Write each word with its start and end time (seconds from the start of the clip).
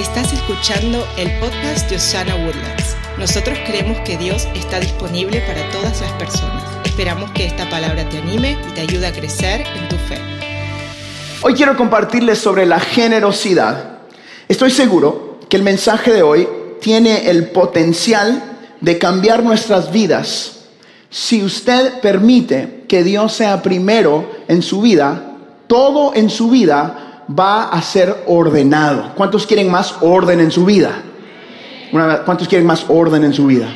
Estás 0.00 0.32
escuchando 0.32 1.06
el 1.18 1.30
podcast 1.40 1.90
de 1.90 1.96
Osana 1.96 2.34
Woodlands. 2.34 2.96
Nosotros 3.18 3.58
creemos 3.66 3.98
que 4.00 4.16
Dios 4.16 4.48
está 4.54 4.80
disponible 4.80 5.42
para 5.42 5.68
todas 5.72 6.00
las 6.00 6.10
personas. 6.12 6.64
Esperamos 6.86 7.30
que 7.32 7.44
esta 7.44 7.68
palabra 7.68 8.08
te 8.08 8.16
anime 8.16 8.56
y 8.66 8.72
te 8.72 8.80
ayude 8.80 9.06
a 9.08 9.12
crecer 9.12 9.60
en 9.60 9.88
tu 9.90 9.96
fe. 9.96 10.16
Hoy 11.42 11.52
quiero 11.52 11.76
compartirles 11.76 12.38
sobre 12.38 12.64
la 12.64 12.80
generosidad. 12.80 13.98
Estoy 14.48 14.70
seguro 14.70 15.38
que 15.50 15.58
el 15.58 15.62
mensaje 15.64 16.14
de 16.14 16.22
hoy 16.22 16.48
tiene 16.80 17.28
el 17.28 17.50
potencial 17.50 18.42
de 18.80 18.96
cambiar 18.96 19.42
nuestras 19.42 19.92
vidas 19.92 20.60
si 21.10 21.42
usted 21.42 22.00
permite 22.00 22.84
que 22.88 23.04
Dios 23.04 23.34
sea 23.34 23.60
primero 23.60 24.30
en 24.48 24.62
su 24.62 24.80
vida, 24.80 25.36
todo 25.66 26.14
en 26.14 26.30
su 26.30 26.48
vida 26.48 27.09
va 27.38 27.68
a 27.68 27.82
ser 27.82 28.24
ordenado. 28.26 29.12
¿Cuántos 29.14 29.46
quieren 29.46 29.70
más 29.70 29.94
orden 30.00 30.40
en 30.40 30.50
su 30.50 30.64
vida? 30.64 31.02
¿Cuántos 32.24 32.48
quieren 32.48 32.66
más 32.66 32.84
orden 32.88 33.24
en 33.24 33.32
su 33.32 33.46
vida? 33.46 33.68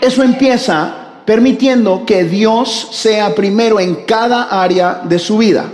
Eso 0.00 0.22
empieza 0.22 0.94
permitiendo 1.24 2.04
que 2.06 2.24
Dios 2.24 2.88
sea 2.92 3.34
primero 3.34 3.80
en 3.80 3.96
cada 4.06 4.62
área 4.62 5.00
de 5.04 5.18
su 5.18 5.38
vida. 5.38 5.64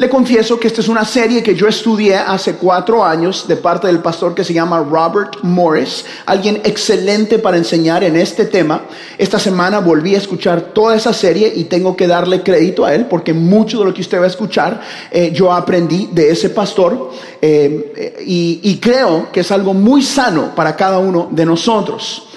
Le 0.00 0.08
confieso 0.08 0.58
que 0.58 0.66
esta 0.66 0.80
es 0.80 0.88
una 0.88 1.04
serie 1.04 1.42
que 1.42 1.54
yo 1.54 1.68
estudié 1.68 2.16
hace 2.16 2.54
cuatro 2.54 3.04
años 3.04 3.46
de 3.46 3.56
parte 3.56 3.86
del 3.86 3.98
pastor 3.98 4.34
que 4.34 4.44
se 4.44 4.54
llama 4.54 4.78
Robert 4.78 5.36
Morris, 5.42 6.06
alguien 6.24 6.62
excelente 6.64 7.38
para 7.38 7.58
enseñar 7.58 8.02
en 8.02 8.16
este 8.16 8.46
tema. 8.46 8.84
Esta 9.18 9.38
semana 9.38 9.80
volví 9.80 10.14
a 10.14 10.16
escuchar 10.16 10.72
toda 10.72 10.96
esa 10.96 11.12
serie 11.12 11.52
y 11.54 11.64
tengo 11.64 11.98
que 11.98 12.06
darle 12.06 12.42
crédito 12.42 12.86
a 12.86 12.94
él 12.94 13.08
porque 13.10 13.34
mucho 13.34 13.80
de 13.80 13.84
lo 13.84 13.92
que 13.92 14.00
usted 14.00 14.18
va 14.18 14.24
a 14.24 14.28
escuchar 14.28 14.80
eh, 15.10 15.32
yo 15.34 15.52
aprendí 15.52 16.08
de 16.10 16.30
ese 16.30 16.48
pastor 16.48 17.10
eh, 17.42 18.22
y, 18.24 18.78
creo 18.80 19.30
que 19.30 19.40
es 19.40 19.52
algo 19.52 19.74
muy 19.74 20.00
sano 20.00 20.54
para 20.54 20.74
cada 20.76 20.98
uno 20.98 21.28
de 21.30 21.44
nosotros 21.44 22.30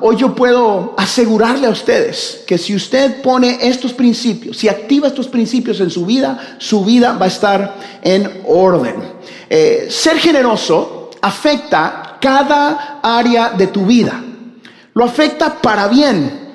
hoy 0.00 0.16
yo 0.16 0.34
puedo 0.34 0.94
asegurarle 0.96 1.66
a 1.66 1.70
ustedes 1.70 2.42
que 2.46 2.58
si 2.58 2.74
usted 2.74 3.20
pone 3.22 3.58
estos 3.62 3.92
principios, 3.92 4.56
si 4.56 4.68
activa 4.68 5.08
estos 5.08 5.28
principios 5.28 5.80
en 5.80 5.90
su 5.90 6.06
vida, 6.06 6.56
su 6.58 6.84
vida 6.84 6.89
va 6.98 7.24
a 7.24 7.28
estar 7.28 7.76
en 8.02 8.42
orden. 8.46 8.96
Eh, 9.48 9.86
ser 9.90 10.18
generoso 10.18 11.10
afecta 11.20 12.16
cada 12.20 13.00
área 13.02 13.50
de 13.50 13.68
tu 13.68 13.86
vida. 13.86 14.20
Lo 14.94 15.04
afecta 15.04 15.54
para 15.60 15.88
bien. 15.88 16.48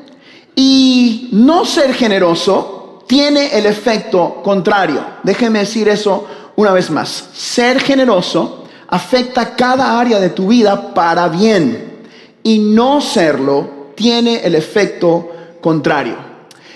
Y 0.55 1.29
no 1.33 1.65
ser 1.65 1.93
generoso 1.93 3.03
tiene 3.07 3.57
el 3.57 3.65
efecto 3.65 4.41
contrario. 4.43 5.05
Déjeme 5.23 5.59
decir 5.59 5.87
eso 5.89 6.27
una 6.55 6.71
vez 6.71 6.89
más. 6.89 7.29
Ser 7.33 7.79
generoso 7.79 8.65
afecta 8.87 9.55
cada 9.55 9.99
área 9.99 10.19
de 10.19 10.29
tu 10.29 10.47
vida 10.47 10.93
para 10.93 11.27
bien 11.27 12.03
y 12.43 12.59
no 12.59 13.01
serlo 13.01 13.91
tiene 13.95 14.45
el 14.45 14.55
efecto 14.55 15.31
contrario. 15.61 16.15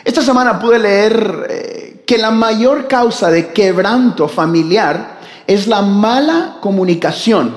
Esta 0.04 0.22
semana 0.22 0.60
pude 0.60 0.80
leer 0.80 1.48
eh, 1.50 1.69
que 2.10 2.18
la 2.18 2.32
mayor 2.32 2.88
causa 2.88 3.30
de 3.30 3.50
quebranto 3.50 4.28
familiar 4.28 5.20
es 5.46 5.68
la 5.68 5.84
mala 5.84 6.58
comunicación. 6.60 7.56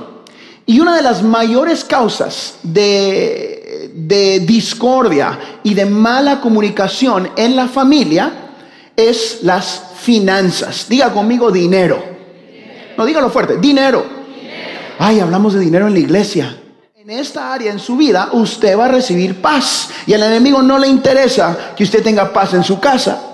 Y 0.67 0.78
una 0.78 0.95
de 0.95 1.00
las 1.00 1.22
mayores 1.22 1.84
causas 1.84 2.56
de, 2.62 3.91
discordia 4.47 5.39
y 5.62 5.73
de 5.73 5.86
mala 5.86 6.42
comunicación 6.42 7.30
en 7.34 7.56
la 7.56 7.67
familia 7.67 8.30
es 8.95 9.39
las 9.41 9.84
finanzas. 9.98 10.86
Diga 10.86 11.11
conmigo 11.14 11.50
dinero. 11.50 12.05
No, 12.98 13.06
dígalo 13.06 13.30
fuerte, 13.30 13.56
dinero. 13.56 14.05
Ay, 14.98 15.20
hablamos 15.20 15.55
de 15.55 15.61
dinero 15.61 15.86
en 15.86 15.95
la 15.95 16.00
iglesia. 16.00 16.58
En 16.95 17.08
esta 17.08 17.55
área 17.55 17.73
en 17.73 17.78
su 17.78 17.97
vida 17.97 18.28
usted 18.33 18.78
va 18.78 18.84
a 18.84 18.89
recibir 18.89 19.41
paz 19.41 19.89
y 20.06 20.12
al 20.12 20.23
enemigo 20.25 20.61
no 20.61 20.79
le 20.79 20.89
interesa 20.89 21.73
que 21.74 21.84
usted 21.84 22.02
tenga 22.02 22.30
paz 22.34 22.52
en 22.52 22.63
su 22.63 22.79
casa. 22.79 23.32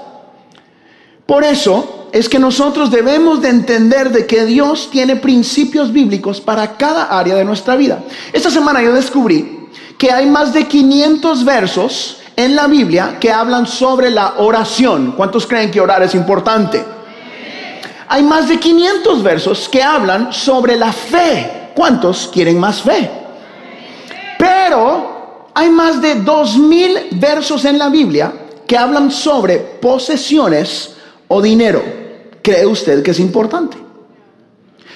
Por 1.28 1.44
eso 1.44 2.08
es 2.10 2.26
que 2.26 2.38
nosotros 2.38 2.90
debemos 2.90 3.42
de 3.42 3.50
entender 3.50 4.08
de 4.10 4.26
que 4.26 4.46
Dios 4.46 4.88
tiene 4.90 5.14
principios 5.14 5.92
bíblicos 5.92 6.40
para 6.40 6.78
cada 6.78 7.18
área 7.18 7.34
de 7.34 7.44
nuestra 7.44 7.76
vida. 7.76 8.02
Esta 8.32 8.48
semana 8.48 8.80
yo 8.80 8.94
descubrí 8.94 9.68
que 9.98 10.10
hay 10.10 10.24
más 10.24 10.54
de 10.54 10.66
500 10.66 11.44
versos 11.44 12.22
en 12.34 12.56
la 12.56 12.66
Biblia 12.66 13.18
que 13.20 13.30
hablan 13.30 13.66
sobre 13.66 14.08
la 14.08 14.36
oración. 14.38 15.12
¿Cuántos 15.18 15.46
creen 15.46 15.70
que 15.70 15.82
orar 15.82 16.02
es 16.02 16.14
importante? 16.14 16.82
Hay 18.08 18.22
más 18.22 18.48
de 18.48 18.58
500 18.58 19.22
versos 19.22 19.68
que 19.68 19.82
hablan 19.82 20.32
sobre 20.32 20.76
la 20.76 20.94
fe. 20.94 21.72
¿Cuántos 21.74 22.30
quieren 22.32 22.58
más 22.58 22.80
fe? 22.80 23.10
Pero 24.38 25.50
hay 25.52 25.68
más 25.68 26.00
de 26.00 26.14
dos 26.14 26.56
mil 26.56 26.98
versos 27.10 27.66
en 27.66 27.78
la 27.78 27.90
Biblia 27.90 28.32
que 28.66 28.78
hablan 28.78 29.10
sobre 29.10 29.58
posesiones 29.58 30.94
o 31.28 31.40
dinero. 31.40 31.82
¿Cree 32.42 32.66
usted 32.66 33.02
que 33.02 33.12
es 33.12 33.20
importante? 33.20 33.76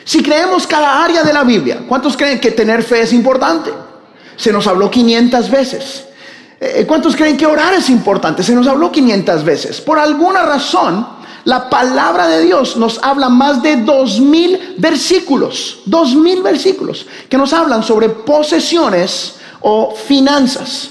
Si 0.04 0.22
creemos 0.22 0.66
cada 0.66 1.04
área 1.04 1.22
de 1.22 1.32
la 1.32 1.44
Biblia, 1.44 1.84
¿cuántos 1.88 2.16
creen 2.16 2.41
que 2.41 2.50
tener 2.50 2.82
fe 2.82 3.03
es 3.03 3.12
importante? 3.12 3.70
Se 4.37 4.53
nos 4.53 4.66
habló 4.66 4.91
500 4.91 5.50
veces. 5.50 6.04
Eh, 6.59 6.84
¿Cuántos 6.87 7.15
creen 7.15 7.37
que 7.37 7.47
orar 7.47 7.75
es 7.75 7.88
importante? 7.91 8.42
Se 8.42 8.54
nos 8.54 8.66
habló 8.66 8.91
500 8.91 9.44
veces. 9.44 9.81
Por 9.81 9.98
alguna 9.98 10.42
razón, 10.42 11.06
la 11.44 11.69
palabra 11.69 12.28
de 12.28 12.42
Dios 12.42 12.76
nos 12.76 12.98
habla 13.03 13.28
más 13.28 13.62
de 13.62 13.76
dos 13.76 14.21
mil 14.21 14.76
versículos, 14.78 15.81
dos 15.87 16.15
mil 16.15 16.42
versículos 16.42 17.06
que 17.28 17.37
nos 17.37 17.53
hablan 17.53 17.82
sobre 17.82 18.09
posesiones 18.09 19.34
o 19.60 19.94
finanzas. 19.94 20.91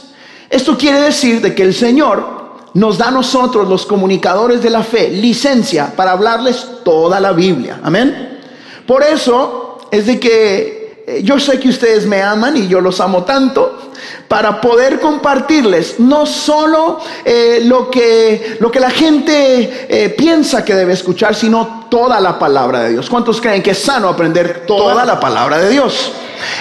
Esto 0.50 0.78
quiere 0.78 1.00
decir 1.00 1.42
de 1.42 1.56
que 1.56 1.64
el 1.64 1.74
Señor 1.74 2.41
nos 2.74 2.98
da 2.98 3.08
a 3.08 3.12
nosotros, 3.12 3.68
los 3.68 3.86
comunicadores 3.86 4.62
de 4.62 4.70
la 4.70 4.84
fe, 4.84 5.10
licencia 5.10 5.94
para 5.96 6.12
hablarles 6.12 6.66
toda 6.84 7.20
la 7.20 7.34
Biblia. 7.34 7.80
Amén. 7.84 8.40
Por 8.86 9.04
eso 9.04 9.80
es 9.92 10.06
de 10.06 10.20
que 10.20 11.04
eh, 11.08 11.22
yo 11.24 11.40
sé 11.40 11.60
que 11.60 11.70
ustedes 11.70 12.06
me 12.06 12.22
aman 12.22 12.56
y 12.56 12.68
yo 12.68 12.80
los 12.80 13.00
amo 13.02 13.24
tanto 13.24 13.92
para 14.28 14.62
poder 14.62 15.00
compartirles 15.00 16.00
no 16.00 16.26
solo 16.26 17.00
eh, 17.26 17.62
lo, 17.66 17.90
que, 17.90 18.58
lo 18.60 18.72
que 18.72 18.80
la 18.80 18.90
gente 18.90 19.88
eh, 19.90 20.10
piensa 20.10 20.64
que 20.64 20.74
debe 20.74 20.94
escuchar, 20.94 21.36
sino 21.36 21.88
toda 21.90 22.20
la 22.20 22.40
palabra 22.40 22.84
de 22.84 22.92
Dios. 22.92 23.10
¿Cuántos 23.10 23.42
creen 23.42 23.62
que 23.62 23.72
es 23.72 23.80
sano 23.80 24.08
aprender 24.08 24.66
toda 24.66 25.04
la 25.06 25.20
palabra 25.20 25.58
de 25.58 25.70
Dios? 25.70 26.14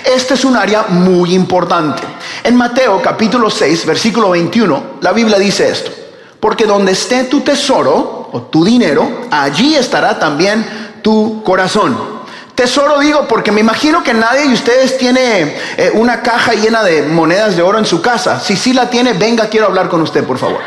Este 0.04 0.34
es 0.34 0.44
un 0.44 0.56
área 0.56 0.87
muy 0.88 1.34
importante. 1.34 2.03
En 2.43 2.56
Mateo 2.56 3.00
capítulo 3.03 3.50
6, 3.50 3.87
versículo 3.87 4.31
21, 4.31 4.82
la 5.00 5.12
Biblia 5.12 5.38
dice 5.38 5.69
esto. 5.69 6.00
Porque 6.40 6.64
donde 6.64 6.92
esté 6.92 7.24
tu 7.24 7.40
tesoro 7.40 8.30
o 8.32 8.42
tu 8.42 8.64
dinero, 8.64 9.26
allí 9.30 9.74
estará 9.74 10.18
también 10.18 10.64
tu 11.02 11.42
corazón. 11.42 12.20
Tesoro 12.54 12.98
digo 12.98 13.26
porque 13.28 13.52
me 13.52 13.60
imagino 13.60 14.02
que 14.02 14.12
nadie 14.12 14.46
de 14.48 14.54
ustedes 14.54 14.98
tiene 14.98 15.56
eh, 15.76 15.90
una 15.94 16.20
caja 16.22 16.52
llena 16.54 16.82
de 16.82 17.02
monedas 17.02 17.56
de 17.56 17.62
oro 17.62 17.78
en 17.78 17.86
su 17.86 18.02
casa. 18.02 18.40
Si 18.40 18.56
sí 18.56 18.72
la 18.72 18.90
tiene, 18.90 19.12
venga, 19.14 19.48
quiero 19.48 19.66
hablar 19.66 19.88
con 19.88 20.02
usted, 20.02 20.24
por 20.24 20.38
favor. 20.38 20.60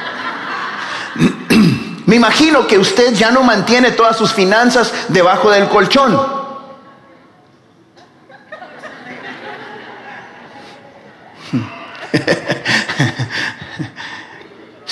me 2.05 2.15
imagino 2.15 2.65
que 2.65 2.77
usted 2.77 3.13
ya 3.13 3.31
no 3.31 3.43
mantiene 3.43 3.91
todas 3.91 4.17
sus 4.17 4.33
finanzas 4.33 4.91
debajo 5.09 5.51
del 5.51 5.67
colchón. 5.67 6.19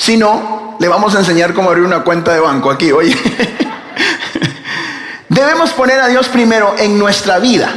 si 0.02 0.18
no, 0.18 0.78
le 0.80 0.88
vamos 0.88 1.14
a 1.14 1.20
enseñar 1.20 1.54
cómo 1.54 1.70
abrir 1.70 1.86
una 1.86 2.04
cuenta 2.04 2.34
de 2.34 2.40
banco 2.40 2.72
aquí, 2.72 2.92
oye. 2.92 3.16
Debemos 5.30 5.70
poner 5.74 6.00
a 6.00 6.08
Dios 6.08 6.28
primero 6.28 6.74
en 6.80 6.98
nuestra 6.98 7.38
vida 7.38 7.72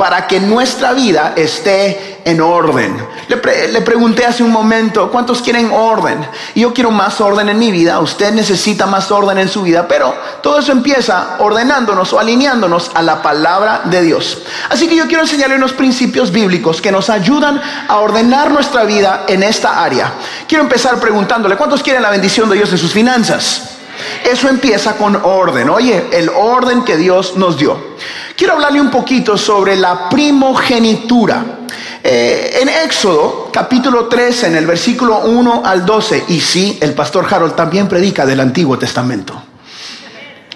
para 0.00 0.26
que 0.26 0.40
nuestra 0.40 0.94
vida 0.94 1.34
esté 1.36 2.22
en 2.24 2.40
orden. 2.40 3.06
Le, 3.28 3.82
pregunté 3.82 4.24
hace 4.24 4.42
un 4.42 4.50
momento, 4.50 5.10
¿cuántos 5.10 5.42
quieren 5.42 5.70
orden? 5.70 6.26
Yo 6.54 6.72
quiero 6.72 6.90
más 6.90 7.20
orden 7.20 7.50
en 7.50 7.58
mi 7.58 7.70
vida, 7.70 8.00
usted 8.00 8.32
necesita 8.32 8.86
más 8.86 9.10
orden 9.10 9.36
en 9.36 9.50
su 9.50 9.60
vida, 9.60 9.86
pero 9.86 10.14
todo 10.42 10.60
eso 10.60 10.72
empieza 10.72 11.36
ordenándonos 11.40 12.14
o 12.14 12.18
alineándonos 12.18 12.90
a 12.94 13.02
la 13.02 13.20
palabra 13.20 13.82
de 13.84 14.00
Dios. 14.00 14.38
Así 14.70 14.88
que 14.88 14.96
yo 14.96 15.06
quiero 15.06 15.24
enseñarle 15.24 15.56
unos 15.56 15.74
principios 15.74 16.32
bíblicos 16.32 16.80
que 16.80 16.90
nos 16.90 17.10
ayudan 17.10 17.60
a 17.86 17.98
ordenar 17.98 18.50
nuestra 18.50 18.84
vida 18.84 19.24
en 19.28 19.42
esta 19.42 19.84
área. 19.84 20.14
Quiero 20.48 20.64
empezar 20.64 20.98
preguntándole, 20.98 21.58
¿cuántos 21.58 21.82
quieren 21.82 22.00
la 22.00 22.08
bendición 22.08 22.48
de 22.48 22.56
Dios 22.56 22.72
en 22.72 22.78
sus 22.78 22.94
finanzas? 22.94 23.76
Eso 24.24 24.48
empieza 24.48 24.96
con 24.96 25.16
orden. 25.16 25.68
Oye, 25.68 26.06
el 26.12 26.30
orden 26.30 26.84
que 26.84 26.96
Dios 26.96 27.36
nos 27.36 27.58
dio. 27.58 27.90
Quiero 28.40 28.54
hablarle 28.54 28.80
un 28.80 28.90
poquito 28.90 29.36
sobre 29.36 29.76
la 29.76 30.08
primogenitura. 30.08 31.44
Eh, 32.02 32.60
en 32.62 32.70
Éxodo 32.70 33.50
capítulo 33.52 34.06
13, 34.06 34.46
en 34.46 34.56
el 34.56 34.66
versículo 34.66 35.18
1 35.18 35.60
al 35.62 35.84
12, 35.84 36.24
y 36.28 36.40
sí, 36.40 36.78
el 36.80 36.94
pastor 36.94 37.26
Harold 37.30 37.54
también 37.54 37.86
predica 37.86 38.24
del 38.24 38.40
Antiguo 38.40 38.78
Testamento. 38.78 39.42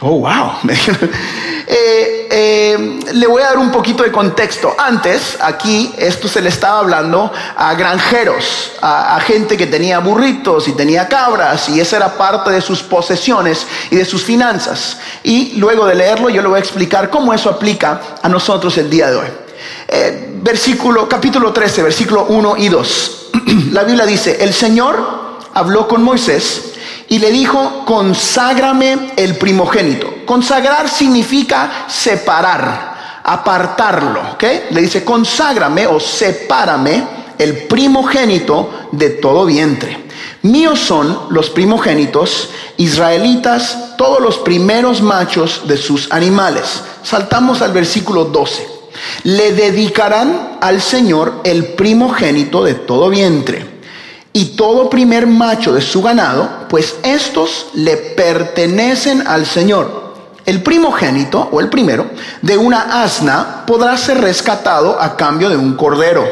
Oh, 0.00 0.20
wow. 0.20 0.52
Eh, 1.66 2.28
eh, 2.30 3.00
le 3.14 3.26
voy 3.26 3.42
a 3.42 3.46
dar 3.46 3.58
un 3.58 3.70
poquito 3.70 4.02
de 4.02 4.12
contexto. 4.12 4.74
Antes, 4.78 5.38
aquí, 5.40 5.94
esto 5.96 6.28
se 6.28 6.42
le 6.42 6.48
estaba 6.48 6.80
hablando 6.80 7.32
a 7.56 7.74
granjeros, 7.74 8.72
a, 8.82 9.18
gente 9.20 9.56
que 9.56 9.66
tenía 9.66 9.98
burritos 10.00 10.68
y 10.68 10.72
tenía 10.72 11.08
cabras, 11.08 11.68
y 11.68 11.80
esa 11.80 11.96
era 11.96 12.16
parte 12.16 12.50
de 12.50 12.60
sus 12.60 12.82
posesiones 12.82 13.66
y 13.90 13.96
de 13.96 14.04
sus 14.04 14.22
finanzas. 14.22 14.98
Y 15.22 15.56
luego 15.56 15.86
de 15.86 15.94
leerlo, 15.94 16.28
yo 16.28 16.42
le 16.42 16.48
voy 16.48 16.58
a 16.58 16.60
explicar 16.60 17.08
cómo 17.08 17.32
eso 17.32 17.48
aplica 17.48 18.00
a 18.22 18.28
nosotros 18.28 18.76
el 18.76 18.90
día 18.90 19.10
de 19.10 19.16
hoy. 19.16 19.28
Eh, 19.88 20.34
versículo, 20.42 21.08
capítulo 21.08 21.52
13, 21.52 21.82
versículo 21.82 22.26
1 22.26 22.56
y 22.58 22.68
2. 22.68 23.30
La 23.72 23.84
Biblia 23.84 24.04
dice, 24.04 24.36
el 24.40 24.52
Señor 24.52 25.38
habló 25.54 25.88
con 25.88 26.02
Moisés 26.02 26.74
y 27.08 27.18
le 27.18 27.30
dijo, 27.30 27.84
conságrame 27.84 29.12
el 29.16 29.36
primogénito. 29.36 30.12
Consagrar 30.24 30.88
significa 30.88 31.86
separar, 31.86 33.20
apartarlo, 33.22 34.20
¿ok? 34.32 34.44
Le 34.70 34.80
dice, 34.80 35.04
conságrame 35.04 35.86
o 35.86 36.00
sepárame 36.00 37.04
el 37.38 37.66
primogénito 37.66 38.88
de 38.92 39.10
todo 39.10 39.44
vientre. 39.44 40.04
Míos 40.42 40.80
son 40.80 41.26
los 41.30 41.50
primogénitos 41.50 42.50
israelitas, 42.76 43.96
todos 43.98 44.20
los 44.20 44.38
primeros 44.38 45.02
machos 45.02 45.62
de 45.66 45.76
sus 45.76 46.10
animales. 46.12 46.82
Saltamos 47.02 47.60
al 47.62 47.72
versículo 47.72 48.24
12. 48.24 48.68
Le 49.24 49.52
dedicarán 49.52 50.58
al 50.60 50.80
Señor 50.80 51.40
el 51.44 51.74
primogénito 51.74 52.62
de 52.64 52.74
todo 52.74 53.10
vientre 53.10 53.73
y 54.36 54.56
todo 54.56 54.90
primer 54.90 55.28
macho 55.28 55.72
de 55.72 55.80
su 55.80 56.02
ganado, 56.02 56.66
pues 56.68 56.96
estos 57.04 57.68
le 57.72 57.96
pertenecen 57.96 59.24
al 59.28 59.46
Señor. 59.46 60.12
El 60.44 60.60
primogénito 60.60 61.48
o 61.52 61.60
el 61.60 61.70
primero 61.70 62.10
de 62.42 62.58
una 62.58 63.04
asna 63.04 63.64
podrá 63.64 63.96
ser 63.96 64.20
rescatado 64.20 65.00
a 65.00 65.16
cambio 65.16 65.48
de 65.48 65.56
un 65.56 65.76
cordero. 65.76 66.26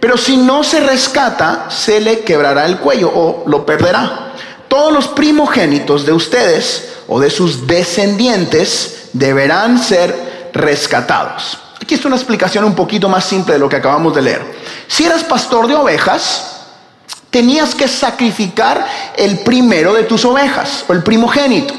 Pero 0.00 0.16
si 0.16 0.36
no 0.36 0.64
se 0.64 0.80
rescata, 0.80 1.66
se 1.70 2.00
le 2.00 2.20
quebrará 2.20 2.66
el 2.66 2.78
cuello 2.78 3.08
o 3.14 3.44
lo 3.46 3.64
perderá. 3.64 4.32
Todos 4.66 4.92
los 4.92 5.06
primogénitos 5.06 6.04
de 6.04 6.12
ustedes 6.12 6.88
o 7.06 7.20
de 7.20 7.30
sus 7.30 7.68
descendientes 7.68 9.10
deberán 9.12 9.78
ser 9.78 10.50
rescatados. 10.52 11.56
Aquí 11.80 11.94
está 11.94 12.08
una 12.08 12.16
explicación 12.16 12.64
un 12.64 12.74
poquito 12.74 13.08
más 13.08 13.24
simple 13.24 13.54
de 13.54 13.60
lo 13.60 13.68
que 13.68 13.76
acabamos 13.76 14.12
de 14.12 14.22
leer. 14.22 14.42
Si 14.88 15.04
eras 15.04 15.22
pastor 15.22 15.68
de 15.68 15.76
ovejas, 15.76 16.57
tenías 17.30 17.74
que 17.74 17.88
sacrificar 17.88 18.86
el 19.16 19.40
primero 19.40 19.92
de 19.92 20.04
tus 20.04 20.24
ovejas 20.24 20.84
o 20.88 20.92
el 20.92 21.02
primogénito. 21.02 21.74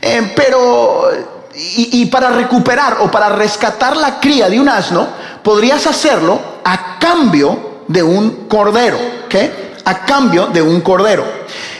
Eh, 0.00 0.32
pero, 0.34 1.10
y, 1.54 2.06
para 2.06 2.30
recuperar 2.30 2.98
o 3.00 3.10
para 3.10 3.28
rescatar 3.30 3.96
la 3.96 4.20
cría 4.20 4.48
de 4.48 4.60
un 4.60 4.68
asno, 4.68 5.08
podrías 5.42 5.86
hacerlo 5.86 6.40
a 6.64 6.98
cambio 6.98 7.82
de 7.88 8.02
un 8.02 8.46
cordero, 8.48 8.98
¿ok? 9.26 9.34
A 9.84 10.04
cambio 10.04 10.46
de 10.46 10.62
un 10.62 10.80
cordero. 10.80 11.24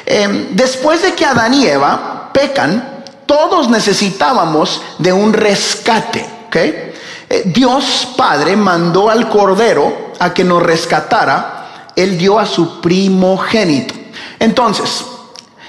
Eh, 0.05 0.49
después 0.51 1.03
de 1.03 1.15
que 1.15 1.25
Adán 1.25 1.55
y 1.55 1.67
Eva 1.67 2.31
pecan, 2.33 3.05
todos 3.27 3.69
necesitábamos 3.69 4.83
de 4.99 5.13
un 5.13 5.33
rescate, 5.33 6.27
¿ok? 6.47 6.57
Eh, 6.57 7.43
Dios 7.45 8.09
Padre 8.17 8.57
mandó 8.57 9.11
al 9.11 9.29
cordero 9.29 10.13
a 10.19 10.33
que 10.33 10.45
nos 10.45 10.63
rescatara 10.63 11.58
él 12.03 12.19
dio 12.19 12.39
a 12.39 12.47
su 12.47 12.81
primogénito. 12.81 13.95
Entonces, 14.39 15.05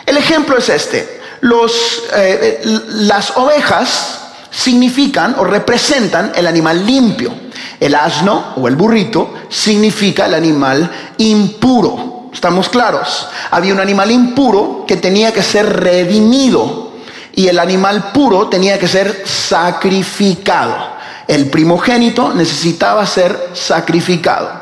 el 0.05 0.17
ejemplo 0.17 0.57
es 0.57 0.69
este. 0.69 1.19
Los, 1.41 2.03
eh, 2.15 2.61
las 2.63 3.35
ovejas 3.37 4.19
significan 4.51 5.35
o 5.37 5.43
representan 5.43 6.31
el 6.35 6.47
animal 6.47 6.85
limpio. 6.85 7.33
El 7.79 7.95
asno 7.95 8.53
o 8.57 8.67
el 8.67 8.75
burrito 8.75 9.33
significa 9.49 10.25
el 10.25 10.33
animal 10.33 10.89
impuro. 11.17 12.29
¿Estamos 12.33 12.69
claros? 12.69 13.27
Había 13.51 13.73
un 13.73 13.79
animal 13.79 14.11
impuro 14.11 14.85
que 14.87 14.97
tenía 14.97 15.33
que 15.33 15.41
ser 15.41 15.81
redimido 15.81 16.91
y 17.33 17.47
el 17.47 17.57
animal 17.57 18.11
puro 18.11 18.47
tenía 18.47 18.77
que 18.77 18.87
ser 18.87 19.23
sacrificado. 19.25 20.75
El 21.27 21.49
primogénito 21.49 22.33
necesitaba 22.33 23.05
ser 23.05 23.51
sacrificado. 23.53 24.58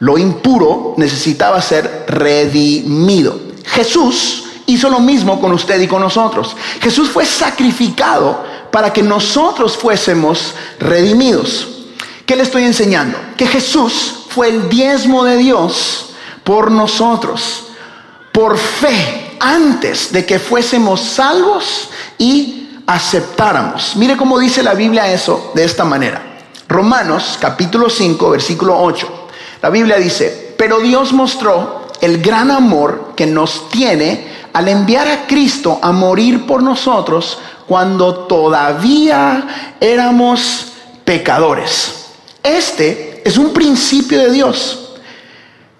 Lo 0.00 0.18
impuro 0.18 0.94
necesitaba 0.96 1.60
ser 1.62 2.06
redimido. 2.08 3.38
Jesús 3.64 4.44
hizo 4.66 4.88
lo 4.88 5.00
mismo 5.00 5.40
con 5.40 5.52
usted 5.52 5.80
y 5.80 5.86
con 5.86 6.00
nosotros. 6.00 6.56
Jesús 6.80 7.10
fue 7.10 7.24
sacrificado 7.24 8.42
para 8.70 8.92
que 8.92 9.02
nosotros 9.02 9.76
fuésemos 9.76 10.54
redimidos. 10.78 11.68
¿Qué 12.24 12.34
le 12.34 12.42
estoy 12.44 12.64
enseñando? 12.64 13.18
Que 13.36 13.46
Jesús 13.46 14.24
fue 14.28 14.48
el 14.48 14.68
diezmo 14.68 15.24
de 15.24 15.36
Dios 15.36 16.14
por 16.44 16.70
nosotros, 16.70 17.66
por 18.32 18.56
fe, 18.56 19.36
antes 19.40 20.12
de 20.12 20.24
que 20.24 20.38
fuésemos 20.38 21.00
salvos 21.00 21.90
y 22.18 22.68
aceptáramos. 22.86 23.96
Mire 23.96 24.16
cómo 24.16 24.38
dice 24.38 24.62
la 24.62 24.74
Biblia 24.74 25.12
eso 25.12 25.52
de 25.54 25.64
esta 25.64 25.84
manera. 25.84 26.22
Romanos 26.68 27.36
capítulo 27.40 27.90
5, 27.90 28.30
versículo 28.30 28.80
8. 28.80 29.28
La 29.62 29.70
Biblia 29.70 29.96
dice, 29.96 30.54
pero 30.56 30.80
Dios 30.80 31.12
mostró 31.12 31.88
el 32.00 32.22
gran 32.22 32.50
amor 32.50 33.12
que 33.14 33.26
nos 33.26 33.68
tiene 33.70 34.28
al 34.52 34.68
enviar 34.68 35.06
a 35.06 35.26
Cristo 35.26 35.78
a 35.82 35.92
morir 35.92 36.46
por 36.46 36.62
nosotros 36.62 37.38
cuando 37.66 38.26
todavía 38.26 39.76
éramos 39.80 40.72
pecadores. 41.04 42.06
Este 42.42 43.22
es 43.24 43.36
un 43.36 43.52
principio 43.52 44.18
de 44.18 44.32
Dios. 44.32 44.96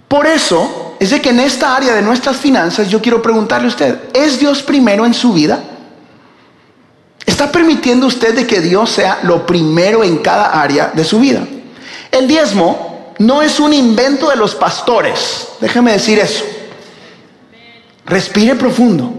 Por 0.06 0.26
eso 0.26 0.97
es 1.00 1.11
de 1.11 1.21
que 1.21 1.31
en 1.31 1.41
esta 1.41 1.75
área 1.75 1.94
de 1.94 2.03
nuestras 2.03 2.37
finanzas 2.37 2.88
yo 2.88 3.00
quiero 3.00 3.23
preguntarle 3.23 3.67
a 3.67 3.71
usted, 3.71 3.99
¿es 4.12 4.38
Dios 4.38 4.62
primero 4.62 5.06
en 5.06 5.15
su 5.15 5.33
vida? 5.33 5.59
¿Está 7.25 7.50
permitiendo 7.50 8.06
usted 8.06 8.35
de 8.35 8.47
que 8.47 8.61
Dios 8.61 8.91
sea 8.91 9.21
lo 9.23 9.47
primero 9.47 10.05
en 10.05 10.19
cada 10.19 10.61
área 10.61 10.91
de 10.93 11.05
su 11.05 11.21
vida? 11.21 11.47
El 12.11 12.29
diezmo 12.29 12.90
no 13.21 13.43
es 13.43 13.61
un 13.61 13.75
invento 13.75 14.31
de 14.31 14.37
los 14.37 14.55
pastores. 14.55 15.49
Déjeme 15.61 15.93
decir 15.93 16.19
eso. 16.19 16.43
Respire 18.07 18.55
profundo. 18.55 19.13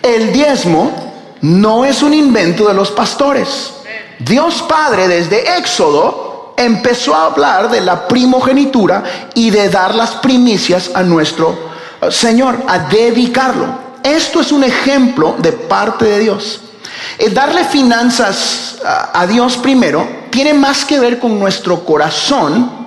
El 0.00 0.32
diezmo 0.32 0.92
no 1.40 1.84
es 1.84 2.00
un 2.02 2.14
invento 2.14 2.68
de 2.68 2.74
los 2.74 2.92
pastores. 2.92 3.72
Dios 4.20 4.62
Padre 4.68 5.08
desde 5.08 5.58
Éxodo 5.58 6.54
empezó 6.56 7.12
a 7.16 7.26
hablar 7.26 7.70
de 7.70 7.80
la 7.80 8.06
primogenitura 8.06 9.02
y 9.34 9.50
de 9.50 9.68
dar 9.68 9.96
las 9.96 10.12
primicias 10.12 10.92
a 10.94 11.02
nuestro 11.02 11.70
uh, 12.02 12.10
Señor, 12.10 12.56
a 12.68 12.78
dedicarlo. 12.78 13.66
Esto 14.04 14.42
es 14.42 14.52
un 14.52 14.62
ejemplo 14.62 15.34
de 15.38 15.50
parte 15.50 16.04
de 16.04 16.20
Dios. 16.20 16.60
El 17.18 17.34
darle 17.34 17.64
finanzas 17.64 18.76
a 18.84 19.26
Dios 19.26 19.56
primero 19.56 20.06
tiene 20.30 20.54
más 20.54 20.84
que 20.84 21.00
ver 21.00 21.18
con 21.18 21.38
nuestro 21.38 21.84
corazón 21.84 22.79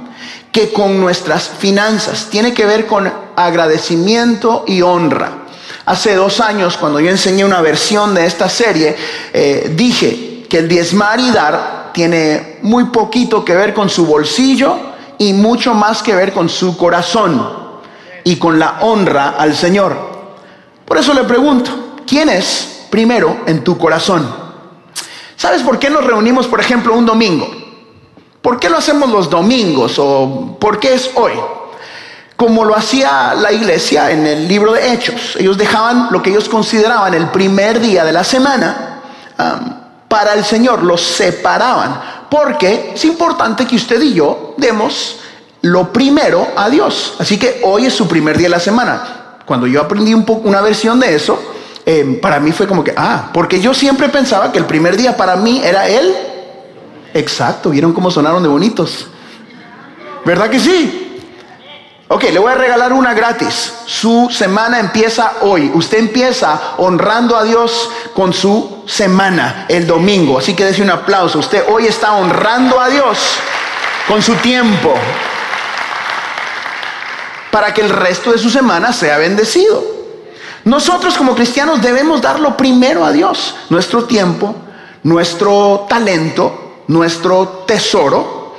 que 0.53 0.71
con 0.71 1.01
nuestras 1.01 1.49
finanzas. 1.49 2.27
Tiene 2.29 2.53
que 2.53 2.65
ver 2.65 2.85
con 2.85 3.11
agradecimiento 3.35 4.63
y 4.67 4.83
honra. 4.83 5.39
Hace 5.85 6.15
dos 6.15 6.39
años, 6.39 6.77
cuando 6.77 6.99
yo 6.99 7.09
enseñé 7.09 7.43
una 7.43 7.59
versión 7.59 8.13
de 8.13 8.27
esta 8.27 8.47
serie, 8.47 8.95
eh, 9.33 9.73
dije 9.75 10.45
que 10.47 10.59
el 10.59 10.69
diezmar 10.69 11.19
y 11.19 11.31
dar 11.31 11.89
tiene 11.91 12.59
muy 12.61 12.85
poquito 12.85 13.43
que 13.43 13.55
ver 13.55 13.73
con 13.73 13.89
su 13.89 14.05
bolsillo 14.05 14.77
y 15.17 15.33
mucho 15.33 15.73
más 15.73 16.03
que 16.03 16.15
ver 16.15 16.31
con 16.31 16.47
su 16.47 16.77
corazón 16.77 17.81
y 18.23 18.35
con 18.35 18.59
la 18.59 18.77
honra 18.81 19.29
al 19.31 19.55
Señor. 19.55 19.97
Por 20.85 20.97
eso 20.99 21.15
le 21.15 21.23
pregunto, 21.23 21.95
¿quién 22.05 22.29
es 22.29 22.85
primero 22.91 23.41
en 23.47 23.63
tu 23.63 23.75
corazón? 23.75 24.43
¿Sabes 25.35 25.63
por 25.63 25.79
qué 25.79 25.89
nos 25.89 26.05
reunimos, 26.05 26.45
por 26.45 26.59
ejemplo, 26.59 26.93
un 26.93 27.07
domingo? 27.07 27.62
¿Por 28.43 28.59
qué 28.59 28.69
lo 28.69 28.77
hacemos 28.77 29.09
los 29.09 29.29
domingos 29.29 29.97
o 29.97 30.57
por 30.59 30.77
qué 30.77 30.95
es 30.95 31.09
hoy? 31.15 31.31
Como 32.35 32.65
lo 32.65 32.75
hacía 32.75 33.33
la 33.35 33.53
iglesia 33.53 34.11
en 34.11 34.27
el 34.27 34.49
libro 34.49 34.73
de 34.73 34.91
Hechos. 34.91 35.37
Ellos 35.39 35.57
dejaban 35.57 36.09
lo 36.11 36.21
que 36.21 36.29
ellos 36.29 36.49
consideraban 36.49 37.13
el 37.13 37.27
primer 37.27 37.79
día 37.79 38.03
de 38.03 38.11
la 38.11 38.25
semana 38.25 38.99
para 40.09 40.33
el 40.33 40.43
Señor, 40.43 40.83
los 40.83 41.01
separaban. 41.01 42.01
Porque 42.29 42.91
es 42.93 43.05
importante 43.05 43.65
que 43.65 43.77
usted 43.77 44.01
y 44.01 44.13
yo 44.13 44.55
demos 44.57 45.21
lo 45.61 45.93
primero 45.93 46.45
a 46.57 46.69
Dios. 46.69 47.15
Así 47.19 47.39
que 47.39 47.61
hoy 47.63 47.85
es 47.85 47.93
su 47.93 48.09
primer 48.09 48.37
día 48.37 48.47
de 48.47 48.55
la 48.55 48.59
semana. 48.59 49.37
Cuando 49.45 49.67
yo 49.67 49.79
aprendí 49.79 50.13
una 50.13 50.59
versión 50.59 50.99
de 50.99 51.15
eso, 51.15 51.41
eh, 51.85 52.19
para 52.21 52.41
mí 52.41 52.51
fue 52.51 52.67
como 52.67 52.83
que, 52.83 52.93
ah, 52.97 53.29
porque 53.33 53.61
yo 53.61 53.73
siempre 53.73 54.09
pensaba 54.09 54.51
que 54.51 54.59
el 54.59 54.65
primer 54.65 54.97
día 54.97 55.15
para 55.15 55.37
mí 55.37 55.61
era 55.63 55.87
él 55.87 56.13
Exacto, 57.13 57.69
¿vieron 57.69 57.93
cómo 57.93 58.09
sonaron 58.09 58.41
de 58.41 58.49
bonitos? 58.49 59.07
¿Verdad 60.25 60.49
que 60.49 60.59
sí? 60.59 61.21
Ok, 62.07 62.23
le 62.25 62.39
voy 62.39 62.51
a 62.51 62.55
regalar 62.55 62.93
una 62.93 63.13
gratis. 63.13 63.73
Su 63.85 64.29
semana 64.31 64.79
empieza 64.79 65.33
hoy. 65.41 65.71
Usted 65.73 65.99
empieza 65.99 66.75
honrando 66.77 67.35
a 67.35 67.43
Dios 67.43 67.89
con 68.13 68.33
su 68.33 68.83
semana, 68.85 69.65
el 69.67 69.87
domingo. 69.87 70.37
Así 70.37 70.55
que 70.55 70.65
dése 70.65 70.81
un 70.81 70.91
aplauso. 70.91 71.39
Usted 71.39 71.63
hoy 71.69 71.87
está 71.87 72.13
honrando 72.13 72.79
a 72.79 72.89
Dios 72.89 73.17
con 74.07 74.21
su 74.21 74.35
tiempo 74.35 74.93
para 77.51 77.73
que 77.73 77.81
el 77.81 77.89
resto 77.89 78.31
de 78.31 78.37
su 78.37 78.49
semana 78.49 78.93
sea 78.93 79.17
bendecido. 79.17 79.83
Nosotros 80.65 81.17
como 81.17 81.35
cristianos 81.35 81.81
debemos 81.81 82.21
dar 82.21 82.39
lo 82.39 82.55
primero 82.55 83.05
a 83.05 83.11
Dios, 83.11 83.55
nuestro 83.69 84.05
tiempo, 84.05 84.55
nuestro 85.03 85.85
talento, 85.89 86.62
nuestro 86.87 87.63
tesoro, 87.67 88.55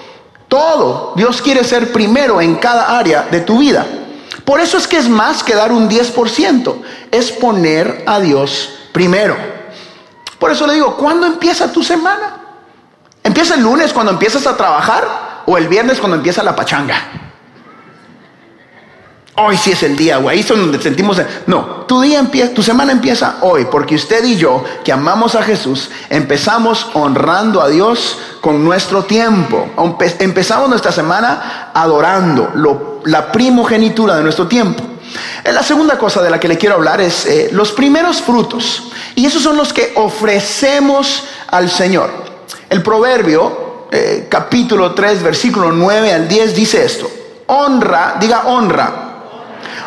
todo. 0.48 1.12
Dios 1.16 1.42
quiere 1.42 1.64
ser 1.64 1.92
primero 1.92 2.40
en 2.40 2.56
cada 2.56 2.98
área 2.98 3.22
de 3.30 3.40
tu 3.40 3.58
vida. 3.58 3.86
Por 4.44 4.60
eso 4.60 4.76
es 4.76 4.86
que 4.86 4.98
es 4.98 5.08
más 5.08 5.42
que 5.42 5.54
dar 5.54 5.72
un 5.72 5.88
10%, 5.88 6.74
es 7.10 7.32
poner 7.32 8.04
a 8.06 8.20
Dios 8.20 8.70
primero. 8.92 9.36
Por 10.38 10.50
eso 10.50 10.66
le 10.66 10.74
digo, 10.74 10.96
¿cuándo 10.96 11.26
empieza 11.26 11.72
tu 11.72 11.82
semana? 11.82 12.36
¿Empieza 13.22 13.54
el 13.54 13.62
lunes 13.62 13.92
cuando 13.92 14.12
empiezas 14.12 14.46
a 14.46 14.56
trabajar 14.56 15.42
o 15.46 15.56
el 15.56 15.68
viernes 15.68 15.98
cuando 15.98 16.16
empieza 16.18 16.42
la 16.42 16.54
pachanga? 16.54 17.23
Hoy 19.36 19.56
sí 19.56 19.72
es 19.72 19.82
el 19.82 19.96
día, 19.96 20.18
güey. 20.18 20.36
Ahí 20.36 20.42
es 20.42 20.48
donde 20.48 20.80
sentimos. 20.80 21.20
No, 21.48 21.84
tu 21.88 22.00
día 22.00 22.20
empieza, 22.20 22.54
tu 22.54 22.62
semana 22.62 22.92
empieza 22.92 23.38
hoy, 23.40 23.64
porque 23.64 23.96
usted 23.96 24.24
y 24.24 24.36
yo, 24.36 24.62
que 24.84 24.92
amamos 24.92 25.34
a 25.34 25.42
Jesús, 25.42 25.90
empezamos 26.08 26.88
honrando 26.94 27.60
a 27.60 27.68
Dios 27.68 28.16
con 28.40 28.64
nuestro 28.64 29.02
tiempo. 29.04 29.70
Empezamos 30.20 30.68
nuestra 30.68 30.92
semana 30.92 31.70
adorando 31.74 33.00
la 33.06 33.32
primogenitura 33.32 34.14
de 34.16 34.22
nuestro 34.22 34.46
tiempo. 34.46 34.84
Eh, 35.42 35.52
la 35.52 35.64
segunda 35.64 35.98
cosa 35.98 36.22
de 36.22 36.30
la 36.30 36.38
que 36.38 36.46
le 36.46 36.56
quiero 36.56 36.76
hablar 36.76 37.00
es 37.00 37.26
eh, 37.26 37.48
los 37.50 37.72
primeros 37.72 38.22
frutos. 38.22 38.92
Y 39.16 39.26
esos 39.26 39.42
son 39.42 39.56
los 39.56 39.72
que 39.72 39.94
ofrecemos 39.96 41.24
al 41.48 41.68
Señor. 41.68 42.08
El 42.70 42.84
proverbio, 42.84 43.86
eh, 43.90 44.28
capítulo 44.30 44.94
3, 44.94 45.24
versículo 45.24 45.72
9 45.72 46.12
al 46.12 46.28
10, 46.28 46.54
dice 46.54 46.84
esto. 46.84 47.10
Honra, 47.46 48.16
diga 48.20 48.44
honra 48.46 49.03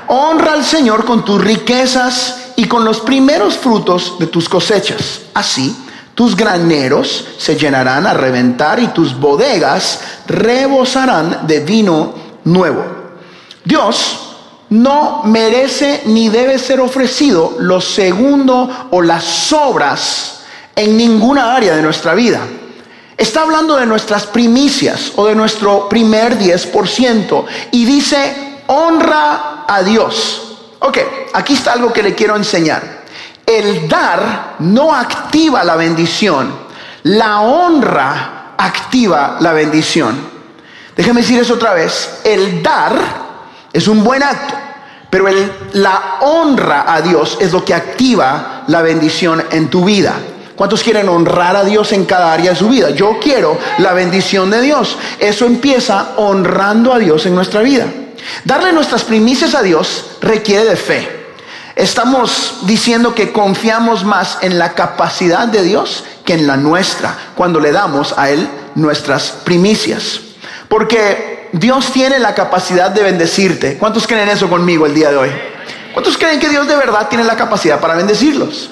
Honra 0.07 0.53
al 0.53 0.63
Señor 0.63 1.05
con 1.05 1.25
tus 1.25 1.41
riquezas 1.41 2.51
y 2.55 2.65
con 2.65 2.85
los 2.85 3.01
primeros 3.01 3.57
frutos 3.57 4.17
de 4.19 4.27
tus 4.27 4.47
cosechas. 4.47 5.21
Así, 5.33 5.75
tus 6.15 6.35
graneros 6.35 7.25
se 7.37 7.55
llenarán 7.55 8.07
a 8.07 8.13
reventar 8.13 8.79
y 8.79 8.87
tus 8.87 9.19
bodegas 9.19 9.99
rebosarán 10.25 11.45
de 11.45 11.59
vino 11.59 12.13
nuevo. 12.45 12.83
Dios 13.63 14.35
no 14.69 15.21
merece 15.25 16.03
ni 16.05 16.29
debe 16.29 16.57
ser 16.57 16.79
ofrecido 16.79 17.55
lo 17.59 17.79
segundo 17.81 18.87
o 18.91 19.01
las 19.01 19.23
sobras 19.23 20.41
en 20.75 20.97
ninguna 20.97 21.55
área 21.55 21.75
de 21.75 21.81
nuestra 21.81 22.13
vida. 22.13 22.41
Está 23.17 23.41
hablando 23.41 23.75
de 23.75 23.85
nuestras 23.85 24.25
primicias 24.25 25.11
o 25.15 25.25
de 25.25 25.35
nuestro 25.35 25.89
primer 25.89 26.37
10% 26.37 27.45
y 27.71 27.85
dice, 27.85 28.46
honra 28.67 29.65
a 29.67 29.81
Dios. 29.83 30.57
Ok, 30.79 30.97
aquí 31.33 31.53
está 31.53 31.73
algo 31.73 31.91
que 31.91 32.03
le 32.03 32.13
quiero 32.13 32.35
enseñar. 32.35 33.05
El 33.45 33.87
dar 33.87 34.55
no 34.59 34.93
activa 34.93 35.63
la 35.63 35.75
bendición, 35.75 36.53
la 37.03 37.41
honra 37.41 38.53
activa 38.57 39.37
la 39.39 39.53
bendición. 39.53 40.37
Déjeme 40.95 41.21
decir 41.21 41.39
eso 41.39 41.53
otra 41.53 41.73
vez. 41.73 42.21
El 42.23 42.61
dar 42.61 42.93
es 43.71 43.87
un 43.87 44.03
buen 44.03 44.23
acto, 44.23 44.55
pero 45.09 45.27
el, 45.27 45.51
la 45.73 46.17
honra 46.21 46.85
a 46.93 47.01
Dios 47.01 47.37
es 47.39 47.53
lo 47.53 47.63
que 47.63 47.73
activa 47.73 48.63
la 48.67 48.81
bendición 48.81 49.43
en 49.51 49.69
tu 49.69 49.85
vida. 49.85 50.13
¿Cuántos 50.55 50.81
quieren 50.81 51.07
honrar 51.07 51.55
a 51.55 51.63
Dios 51.63 51.91
en 51.93 52.05
cada 52.05 52.33
área 52.33 52.49
de 52.49 52.55
su 52.55 52.67
vida? 52.67 52.89
Yo 52.89 53.19
quiero 53.21 53.59
la 53.77 53.93
bendición 53.93 54.49
de 54.49 54.59
Dios. 54.61 54.97
Eso 55.19 55.45
empieza 55.45 56.13
honrando 56.17 56.91
a 56.91 56.97
Dios 56.97 57.27
en 57.27 57.35
nuestra 57.35 57.61
vida. 57.61 57.85
Darle 58.45 58.71
nuestras 58.71 59.03
primicias 59.03 59.55
a 59.55 59.61
Dios 59.61 60.05
requiere 60.21 60.65
de 60.65 60.75
fe. 60.75 61.27
Estamos 61.75 62.59
diciendo 62.63 63.13
que 63.13 63.31
confiamos 63.31 64.03
más 64.03 64.39
en 64.41 64.57
la 64.57 64.73
capacidad 64.73 65.47
de 65.47 65.61
Dios 65.61 66.03
que 66.25 66.33
en 66.33 66.47
la 66.47 66.57
nuestra 66.57 67.15
cuando 67.35 67.59
le 67.59 67.71
damos 67.71 68.15
a 68.17 68.31
Él 68.31 68.47
nuestras 68.75 69.31
primicias. 69.43 70.21
Porque 70.67 71.49
Dios 71.51 71.91
tiene 71.93 72.19
la 72.19 72.33
capacidad 72.33 72.89
de 72.91 73.03
bendecirte. 73.03 73.77
¿Cuántos 73.77 74.07
creen 74.07 74.29
eso 74.29 74.49
conmigo 74.49 74.85
el 74.85 74.93
día 74.93 75.11
de 75.11 75.17
hoy? 75.17 75.29
¿Cuántos 75.93 76.17
creen 76.17 76.39
que 76.39 76.49
Dios 76.49 76.67
de 76.67 76.75
verdad 76.75 77.07
tiene 77.09 77.23
la 77.23 77.35
capacidad 77.35 77.79
para 77.79 77.95
bendecirlos? 77.95 78.71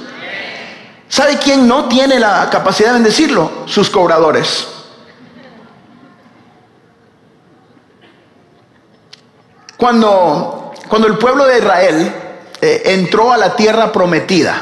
¿Sabe 1.08 1.38
quién 1.38 1.68
no 1.68 1.86
tiene 1.86 2.20
la 2.20 2.50
capacidad 2.50 2.90
de 2.90 2.94
bendecirlo? 2.96 3.52
Sus 3.68 3.90
cobradores. 3.90 4.68
Cuando, 9.78 10.74
cuando 10.88 11.08
el 11.08 11.18
pueblo 11.18 11.46
de 11.46 11.58
Israel 11.58 12.14
eh, 12.62 12.82
entró 12.86 13.32
a 13.32 13.38
la 13.38 13.56
tierra 13.56 13.92
prometida, 13.92 14.62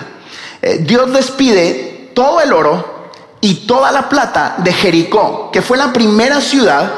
eh, 0.62 0.80
Dios 0.82 1.10
les 1.10 1.30
pide 1.32 2.12
todo 2.16 2.42
el 2.42 2.52
oro 2.52 3.12
y 3.42 3.68
toda 3.68 3.92
la 3.92 4.10
plata 4.10 4.56
de 4.58 4.74
Jericó, 4.74 5.52
que 5.52 5.62
fue 5.62 5.78
la 5.78 5.94
primera 5.94 6.42
ciudad 6.42 6.92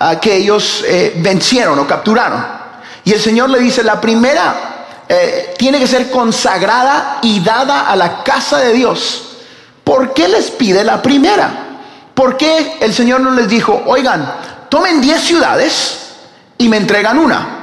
ah, 0.00 0.18
que 0.18 0.36
ellos 0.36 0.84
eh, 0.86 1.12
vencieron 1.16 1.78
o 1.78 1.86
capturaron. 1.86 2.44
Y 3.04 3.12
el 3.12 3.20
Señor 3.20 3.50
le 3.50 3.60
dice, 3.60 3.82
la 3.82 4.00
primera 4.00 4.70
tiene 5.58 5.78
que 5.78 5.86
ser 5.86 6.10
consagrada 6.10 7.18
y 7.20 7.38
dada 7.40 7.88
a 7.88 7.94
la 7.94 8.24
casa 8.24 8.58
de 8.58 8.72
Dios. 8.72 9.36
¿Por 9.84 10.14
qué 10.14 10.26
les 10.28 10.50
pide 10.50 10.82
la 10.82 11.02
primera? 11.02 11.50
¿Por 12.14 12.38
qué 12.38 12.78
el 12.80 12.94
Señor 12.94 13.20
no 13.20 13.30
les 13.32 13.46
dijo, 13.46 13.82
oigan, 13.86 14.26
tomen 14.70 15.02
10 15.02 15.20
ciudades? 15.20 16.03
Y 16.58 16.68
me 16.68 16.76
entregan 16.76 17.18
una. 17.18 17.54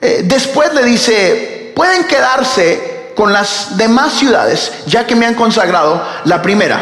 Eh, 0.00 0.22
después 0.24 0.72
le 0.74 0.84
dice, 0.84 1.72
pueden 1.74 2.04
quedarse 2.04 3.12
con 3.14 3.32
las 3.32 3.76
demás 3.76 4.12
ciudades, 4.12 4.72
ya 4.86 5.06
que 5.06 5.16
me 5.16 5.26
han 5.26 5.34
consagrado 5.34 6.02
la 6.24 6.40
primera. 6.40 6.80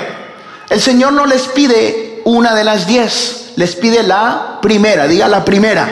El 0.68 0.80
Señor 0.80 1.12
no 1.12 1.24
les 1.26 1.42
pide 1.48 2.20
una 2.24 2.54
de 2.54 2.64
las 2.64 2.86
diez, 2.86 3.52
les 3.56 3.74
pide 3.76 4.02
la 4.02 4.58
primera, 4.60 5.06
diga 5.06 5.28
la 5.28 5.44
primera. 5.44 5.88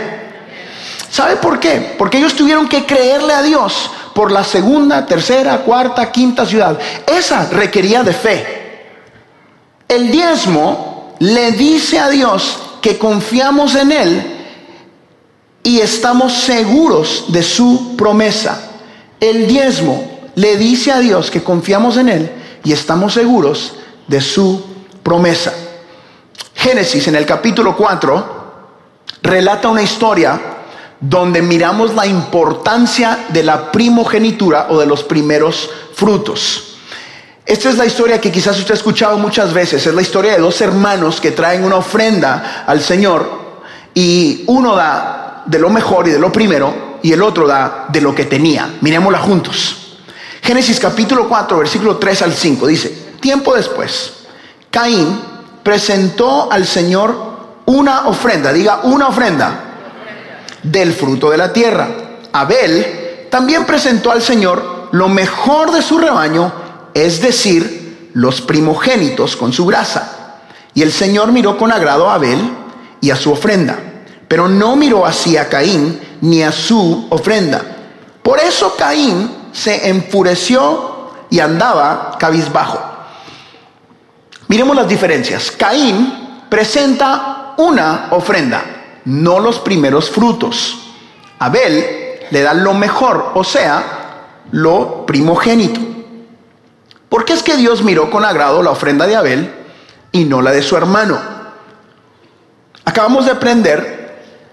¿Sabe 1.10 1.36
por 1.36 1.60
qué? 1.60 1.94
Porque 1.96 2.18
ellos 2.18 2.34
tuvieron 2.34 2.68
que 2.68 2.84
creerle 2.84 3.32
a 3.32 3.42
Dios 3.42 3.90
por 4.14 4.32
la 4.32 4.44
segunda, 4.44 5.06
tercera, 5.06 5.58
cuarta, 5.58 6.10
quinta 6.10 6.44
ciudad. 6.44 6.78
Esa 7.06 7.48
requería 7.50 8.02
de 8.02 8.12
fe. 8.12 8.64
El 9.88 10.10
diezmo 10.10 11.14
le 11.20 11.52
dice 11.52 11.98
a 12.00 12.08
Dios 12.08 12.58
que 12.82 12.98
confiamos 12.98 13.74
en 13.76 13.92
Él 13.92 14.33
y 15.64 15.80
estamos 15.80 16.34
seguros 16.34 17.24
de 17.28 17.42
su 17.42 17.96
promesa. 17.96 18.70
El 19.18 19.48
diezmo 19.48 20.20
le 20.36 20.56
dice 20.56 20.92
a 20.92 21.00
Dios 21.00 21.30
que 21.30 21.42
confiamos 21.42 21.96
en 21.96 22.10
Él 22.10 22.30
y 22.62 22.72
estamos 22.72 23.14
seguros 23.14 23.74
de 24.06 24.20
su 24.20 24.62
promesa. 25.02 25.52
Génesis 26.54 27.08
en 27.08 27.16
el 27.16 27.24
capítulo 27.24 27.74
4 27.76 28.44
relata 29.22 29.68
una 29.68 29.82
historia 29.82 30.38
donde 31.00 31.40
miramos 31.40 31.94
la 31.94 32.06
importancia 32.06 33.26
de 33.30 33.42
la 33.42 33.72
primogenitura 33.72 34.66
o 34.68 34.78
de 34.78 34.86
los 34.86 35.02
primeros 35.02 35.70
frutos. 35.94 36.76
Esta 37.46 37.70
es 37.70 37.76
la 37.76 37.86
historia 37.86 38.20
que 38.20 38.32
quizás 38.32 38.58
usted 38.58 38.72
ha 38.72 38.76
escuchado 38.76 39.16
muchas 39.18 39.52
veces. 39.52 39.86
Es 39.86 39.94
la 39.94 40.02
historia 40.02 40.32
de 40.32 40.40
dos 40.40 40.60
hermanos 40.60 41.20
que 41.20 41.30
traen 41.30 41.64
una 41.64 41.76
ofrenda 41.76 42.64
al 42.66 42.80
Señor 42.80 43.44
y 43.94 44.44
uno 44.46 44.74
da 44.74 45.23
de 45.46 45.58
lo 45.58 45.70
mejor 45.70 46.08
y 46.08 46.10
de 46.10 46.18
lo 46.18 46.32
primero, 46.32 46.98
y 47.02 47.12
el 47.12 47.22
otro 47.22 47.46
da 47.46 47.86
de 47.88 48.00
lo 48.00 48.14
que 48.14 48.24
tenía. 48.24 48.76
Miremosla 48.80 49.18
juntos. 49.18 49.98
Génesis 50.42 50.80
capítulo 50.80 51.28
4, 51.28 51.58
versículo 51.58 51.96
3 51.96 52.22
al 52.22 52.32
5 52.32 52.66
dice, 52.66 52.88
tiempo 53.20 53.54
después, 53.54 54.12
Caín 54.70 55.20
presentó 55.62 56.50
al 56.52 56.66
Señor 56.66 57.62
una 57.66 58.08
ofrenda, 58.08 58.52
diga 58.52 58.80
una 58.82 59.08
ofrenda, 59.08 59.60
del 60.62 60.92
fruto 60.92 61.30
de 61.30 61.36
la 61.36 61.52
tierra. 61.52 61.88
Abel 62.32 63.26
también 63.30 63.64
presentó 63.64 64.10
al 64.10 64.22
Señor 64.22 64.88
lo 64.92 65.08
mejor 65.08 65.72
de 65.72 65.82
su 65.82 65.98
rebaño, 65.98 66.52
es 66.94 67.20
decir, 67.20 68.10
los 68.14 68.40
primogénitos 68.40 69.36
con 69.36 69.52
su 69.52 69.66
grasa. 69.66 70.40
Y 70.74 70.82
el 70.82 70.92
Señor 70.92 71.32
miró 71.32 71.56
con 71.56 71.70
agrado 71.70 72.08
a 72.08 72.14
Abel 72.14 72.38
y 73.00 73.10
a 73.10 73.16
su 73.16 73.30
ofrenda 73.30 73.93
pero 74.28 74.48
no 74.48 74.76
miró 74.76 75.06
así 75.06 75.36
a 75.36 75.48
Caín 75.48 76.00
ni 76.20 76.42
a 76.42 76.52
su 76.52 77.06
ofrenda. 77.10 77.62
Por 78.22 78.38
eso 78.40 78.74
Caín 78.76 79.30
se 79.52 79.88
enfureció 79.88 81.10
y 81.30 81.40
andaba 81.40 82.16
cabizbajo. 82.18 82.80
Miremos 84.48 84.76
las 84.76 84.88
diferencias. 84.88 85.50
Caín 85.50 86.46
presenta 86.48 87.54
una 87.56 88.08
ofrenda, 88.10 88.64
no 89.04 89.40
los 89.40 89.58
primeros 89.60 90.10
frutos. 90.10 90.92
Abel 91.38 92.20
le 92.30 92.42
da 92.42 92.54
lo 92.54 92.74
mejor, 92.74 93.32
o 93.34 93.44
sea, 93.44 94.42
lo 94.52 95.06
primogénito. 95.06 95.80
¿Por 97.08 97.24
qué 97.24 97.32
es 97.34 97.42
que 97.42 97.56
Dios 97.56 97.82
miró 97.82 98.10
con 98.10 98.24
agrado 98.24 98.62
la 98.62 98.70
ofrenda 98.70 99.06
de 99.06 99.16
Abel 99.16 99.54
y 100.12 100.24
no 100.24 100.42
la 100.42 100.50
de 100.50 100.62
su 100.62 100.76
hermano? 100.76 101.20
Acabamos 102.84 103.24
de 103.24 103.32
aprender 103.32 104.03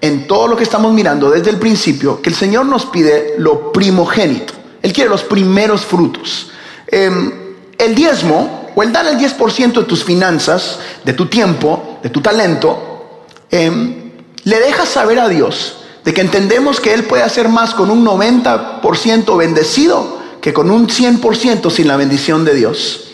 en 0.02 0.28
todo 0.28 0.48
lo 0.48 0.58
que 0.58 0.64
estamos 0.64 0.92
mirando 0.92 1.30
desde 1.30 1.52
el 1.52 1.58
principio 1.58 2.22
que 2.22 2.30
el 2.30 2.36
Señor 2.36 2.66
nos 2.66 2.88
pide 2.88 3.36
lo 3.38 3.72
primogénito. 3.72 4.54
Él 4.82 4.92
quiere 4.92 5.10
los 5.10 5.24
primeros 5.24 5.82
frutos. 5.82 6.50
Em, 6.88 7.32
el 7.78 7.96
diezmo 7.96 8.72
o 8.76 8.84
el 8.84 8.92
dar 8.92 9.06
el 9.06 9.18
10% 9.18 9.82
de 9.82 9.86
tus 9.86 10.04
finanzas, 10.04 10.80
de 11.06 11.14
tu 11.14 11.28
tiempo, 11.28 12.00
de 12.02 12.10
tu 12.10 12.20
talento, 12.20 13.26
em, 13.52 14.12
le 14.44 14.60
dejas 14.60 14.90
saber 14.90 15.20
a 15.20 15.30
Dios 15.30 15.78
de 16.04 16.14
que 16.14 16.22
entendemos 16.22 16.80
que 16.80 16.94
Él 16.94 17.04
puede 17.04 17.24
hacer 17.24 17.48
más 17.48 17.76
con 17.76 17.92
un 17.92 18.04
90% 18.04 19.38
bendecido 19.38 20.20
que 20.42 20.54
con 20.54 20.72
un 20.72 20.88
100% 20.90 21.70
sin 21.70 21.88
la 21.88 21.96
bendición 21.96 22.44
de 22.44 22.56
Dios. 22.56 23.12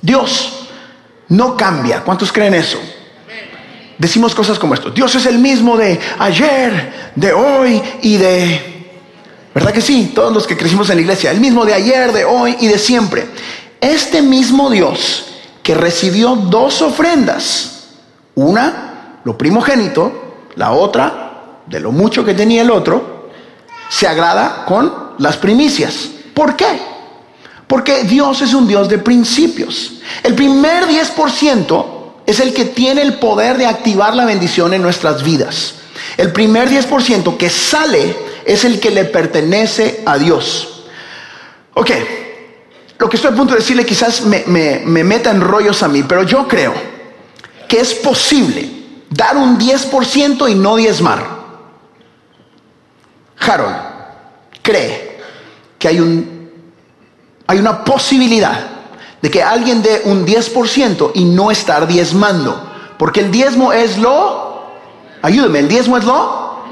Dios 0.00 0.68
no 1.28 1.56
cambia. 1.56 2.02
¿Cuántos 2.02 2.32
creen 2.32 2.54
eso? 2.54 2.78
Decimos 3.98 4.34
cosas 4.34 4.58
como 4.58 4.74
esto. 4.74 4.90
Dios 4.90 5.14
es 5.16 5.26
el 5.26 5.38
mismo 5.38 5.76
de 5.76 5.98
ayer, 6.18 7.10
de 7.16 7.32
hoy 7.32 7.82
y 8.02 8.16
de... 8.16 8.76
¿Verdad 9.52 9.72
que 9.72 9.80
sí? 9.80 10.12
Todos 10.14 10.32
los 10.32 10.46
que 10.46 10.56
crecimos 10.56 10.88
en 10.90 10.96
la 10.96 11.02
iglesia. 11.02 11.32
El 11.32 11.40
mismo 11.40 11.64
de 11.64 11.74
ayer, 11.74 12.12
de 12.12 12.24
hoy 12.24 12.56
y 12.60 12.68
de 12.68 12.78
siempre. 12.78 13.26
Este 13.80 14.22
mismo 14.22 14.70
Dios 14.70 15.26
que 15.64 15.74
recibió 15.74 16.36
dos 16.36 16.80
ofrendas. 16.80 17.88
Una, 18.36 19.20
lo 19.24 19.36
primogénito. 19.36 20.26
La 20.54 20.72
otra, 20.72 21.62
de 21.66 21.80
lo 21.80 21.90
mucho 21.90 22.24
que 22.24 22.34
tenía 22.34 22.62
el 22.62 22.70
otro, 22.70 23.30
se 23.88 24.06
agrada 24.06 24.64
con 24.64 25.14
las 25.18 25.36
primicias. 25.36 26.08
¿Por 26.34 26.54
qué? 26.54 26.80
Porque 27.66 28.04
Dios 28.04 28.40
es 28.42 28.54
un 28.54 28.68
Dios 28.68 28.88
de 28.88 28.98
principios. 28.98 29.94
El 30.22 30.34
primer 30.34 30.84
10% 30.86 31.97
es 32.28 32.40
el 32.40 32.52
que 32.52 32.66
tiene 32.66 33.00
el 33.00 33.14
poder 33.14 33.56
de 33.56 33.64
activar 33.64 34.14
la 34.14 34.26
bendición 34.26 34.74
en 34.74 34.82
nuestras 34.82 35.22
vidas. 35.22 35.76
El 36.18 36.30
primer 36.30 36.68
10% 36.68 37.38
que 37.38 37.48
sale 37.48 38.14
es 38.44 38.66
el 38.66 38.80
que 38.80 38.90
le 38.90 39.06
pertenece 39.06 40.02
a 40.04 40.18
Dios. 40.18 40.84
Ok, 41.72 41.90
lo 42.98 43.08
que 43.08 43.16
estoy 43.16 43.32
a 43.32 43.34
punto 43.34 43.54
de 43.54 43.60
decirle 43.60 43.86
quizás 43.86 44.26
me, 44.26 44.44
me 44.46 45.04
meta 45.04 45.30
en 45.30 45.40
rollos 45.40 45.82
a 45.82 45.88
mí, 45.88 46.02
pero 46.02 46.22
yo 46.22 46.46
creo 46.46 46.74
que 47.66 47.80
es 47.80 47.94
posible 47.94 48.68
dar 49.08 49.38
un 49.38 49.58
10% 49.58 50.50
y 50.50 50.54
no 50.54 50.76
diezmar. 50.76 51.24
Harold 53.38 53.76
cree 54.60 55.18
que 55.78 55.88
hay, 55.88 55.98
un, 55.98 56.50
hay 57.46 57.58
una 57.58 57.82
posibilidad 57.82 58.77
de 59.20 59.30
que 59.30 59.42
alguien 59.42 59.82
dé 59.82 60.02
un 60.04 60.26
10% 60.26 61.12
y 61.14 61.24
no 61.24 61.50
estar 61.50 61.86
diezmando. 61.86 62.70
Porque 62.98 63.20
el 63.20 63.30
diezmo 63.30 63.72
es 63.72 63.98
lo, 63.98 64.62
ayúdeme, 65.22 65.60
el 65.60 65.68
diezmo 65.68 65.96
es 65.96 66.04
lo, 66.04 66.64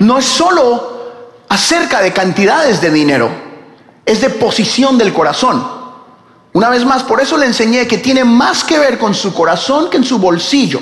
no 0.00 0.18
es 0.18 0.24
solo 0.24 0.92
acerca 1.48 2.00
de 2.00 2.12
cantidades 2.12 2.80
de 2.80 2.90
dinero, 2.90 3.30
es 4.04 4.20
de 4.20 4.30
posición 4.30 4.98
del 4.98 5.12
corazón. 5.12 5.82
Una 6.54 6.68
vez 6.68 6.84
más, 6.84 7.02
por 7.02 7.20
eso 7.20 7.36
le 7.36 7.46
enseñé 7.46 7.86
que 7.86 7.98
tiene 7.98 8.24
más 8.24 8.62
que 8.62 8.78
ver 8.78 8.98
con 8.98 9.14
su 9.14 9.32
corazón 9.32 9.88
que 9.88 9.96
en 9.96 10.04
su 10.04 10.18
bolsillo 10.18 10.80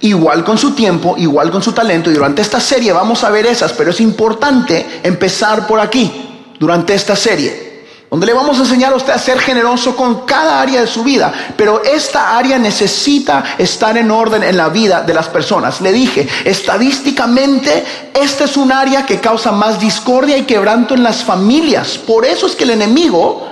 igual 0.00 0.44
con 0.44 0.58
su 0.58 0.72
tiempo, 0.72 1.14
igual 1.16 1.50
con 1.50 1.62
su 1.62 1.72
talento. 1.72 2.10
Y 2.10 2.14
durante 2.14 2.42
esta 2.42 2.60
serie 2.60 2.92
vamos 2.92 3.24
a 3.24 3.30
ver 3.30 3.46
esas, 3.46 3.72
pero 3.72 3.90
es 3.90 4.00
importante 4.00 5.00
empezar 5.02 5.66
por 5.66 5.80
aquí, 5.80 6.54
durante 6.58 6.94
esta 6.94 7.16
serie, 7.16 7.67
donde 8.10 8.26
le 8.26 8.32
vamos 8.32 8.56
a 8.56 8.60
enseñar 8.60 8.92
a 8.92 8.96
usted 8.96 9.12
a 9.12 9.18
ser 9.18 9.38
generoso 9.38 9.94
con 9.94 10.24
cada 10.24 10.60
área 10.60 10.80
de 10.80 10.86
su 10.86 11.04
vida. 11.04 11.32
Pero 11.56 11.82
esta 11.84 12.38
área 12.38 12.58
necesita 12.58 13.44
estar 13.58 13.96
en 13.98 14.10
orden 14.10 14.42
en 14.42 14.56
la 14.56 14.70
vida 14.70 15.02
de 15.02 15.12
las 15.12 15.28
personas. 15.28 15.80
Le 15.80 15.92
dije, 15.92 16.26
estadísticamente, 16.44 17.84
esta 18.14 18.44
es 18.44 18.56
un 18.56 18.72
área 18.72 19.04
que 19.04 19.20
causa 19.20 19.52
más 19.52 19.78
discordia 19.78 20.38
y 20.38 20.44
quebranto 20.44 20.94
en 20.94 21.02
las 21.02 21.22
familias. 21.22 21.98
Por 21.98 22.24
eso 22.24 22.46
es 22.46 22.56
que 22.56 22.64
el 22.64 22.70
enemigo 22.70 23.46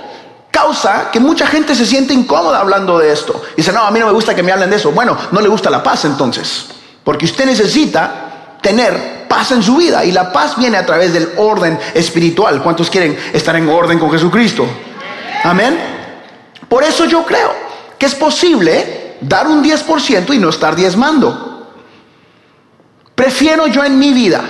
causa 0.49 1.11
que 1.11 1.19
mucha 1.19 1.45
gente 1.45 1.75
se 1.75 1.85
siente 1.85 2.15
incómoda 2.15 2.59
hablando 2.59 2.97
de 2.97 3.11
esto. 3.11 3.39
Dice, 3.55 3.71
no, 3.71 3.81
a 3.81 3.91
mí 3.91 3.99
no 3.99 4.07
me 4.07 4.13
gusta 4.13 4.33
que 4.33 4.41
me 4.41 4.51
hablen 4.51 4.71
de 4.71 4.77
eso. 4.77 4.91
Bueno, 4.91 5.15
no 5.31 5.39
le 5.39 5.49
gusta 5.49 5.69
la 5.69 5.83
paz 5.83 6.05
entonces. 6.05 6.65
Porque 7.03 7.25
usted 7.25 7.45
necesita 7.45 8.57
tener 8.59 9.16
paz 9.27 9.51
en 9.51 9.63
su 9.63 9.77
vida 9.77 10.03
y 10.05 10.11
la 10.11 10.31
paz 10.31 10.57
viene 10.57 10.77
a 10.77 10.85
través 10.85 11.13
del 11.13 11.29
orden 11.37 11.79
espiritual. 11.93 12.61
¿Cuántos 12.61 12.89
quieren 12.89 13.17
estar 13.33 13.55
en 13.55 13.67
orden 13.69 13.99
con 13.99 14.11
Jesucristo? 14.11 14.65
Amén. 15.43 15.77
Por 16.67 16.83
eso 16.83 17.05
yo 17.05 17.25
creo 17.25 17.53
que 17.97 18.05
es 18.05 18.15
posible 18.15 19.15
dar 19.21 19.47
un 19.47 19.63
10% 19.63 20.33
y 20.33 20.39
no 20.39 20.49
estar 20.49 20.75
diezmando. 20.75 21.73
Prefiero 23.15 23.67
yo 23.67 23.83
en 23.83 23.97
mi 23.97 24.11
vida 24.11 24.43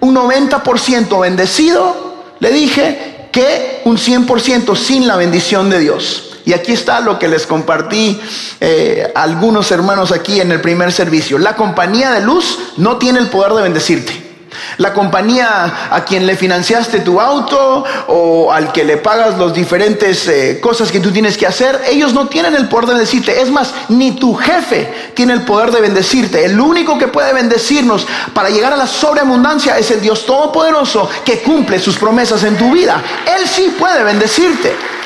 un 0.00 0.14
90% 0.14 1.20
bendecido, 1.20 2.14
le 2.38 2.50
dije, 2.50 3.28
que 3.32 3.82
un 3.84 3.96
100% 3.96 4.76
sin 4.76 5.06
la 5.06 5.16
bendición 5.16 5.70
de 5.70 5.78
Dios. 5.78 6.29
Y 6.50 6.52
aquí 6.52 6.72
está 6.72 6.98
lo 6.98 7.16
que 7.16 7.28
les 7.28 7.46
compartí 7.46 8.20
eh, 8.60 9.12
algunos 9.14 9.70
hermanos 9.70 10.10
aquí 10.10 10.40
en 10.40 10.50
el 10.50 10.60
primer 10.60 10.90
servicio. 10.90 11.38
La 11.38 11.54
compañía 11.54 12.10
de 12.10 12.22
luz 12.22 12.58
no 12.76 12.96
tiene 12.96 13.20
el 13.20 13.28
poder 13.28 13.52
de 13.52 13.62
bendecirte. 13.62 14.30
La 14.78 14.92
compañía 14.92 15.88
a 15.92 16.04
quien 16.04 16.26
le 16.26 16.36
financiaste 16.36 17.02
tu 17.02 17.20
auto 17.20 17.84
o 18.08 18.52
al 18.52 18.72
que 18.72 18.82
le 18.82 18.96
pagas 18.96 19.38
las 19.38 19.54
diferentes 19.54 20.26
eh, 20.26 20.58
cosas 20.60 20.90
que 20.90 20.98
tú 20.98 21.12
tienes 21.12 21.38
que 21.38 21.46
hacer, 21.46 21.82
ellos 21.88 22.14
no 22.14 22.26
tienen 22.26 22.56
el 22.56 22.66
poder 22.66 22.86
de 22.86 22.94
bendecirte. 22.94 23.40
Es 23.40 23.48
más, 23.48 23.72
ni 23.88 24.16
tu 24.16 24.34
jefe 24.34 24.92
tiene 25.14 25.34
el 25.34 25.42
poder 25.42 25.70
de 25.70 25.82
bendecirte. 25.82 26.44
El 26.44 26.58
único 26.58 26.98
que 26.98 27.06
puede 27.06 27.32
bendecirnos 27.32 28.08
para 28.34 28.50
llegar 28.50 28.72
a 28.72 28.76
la 28.76 28.88
sobreabundancia 28.88 29.78
es 29.78 29.88
el 29.92 30.00
Dios 30.00 30.26
Todopoderoso 30.26 31.08
que 31.24 31.42
cumple 31.42 31.78
sus 31.78 31.96
promesas 31.96 32.42
en 32.42 32.56
tu 32.56 32.72
vida. 32.72 33.00
Él 33.38 33.46
sí 33.46 33.72
puede 33.78 34.02
bendecirte. 34.02 34.99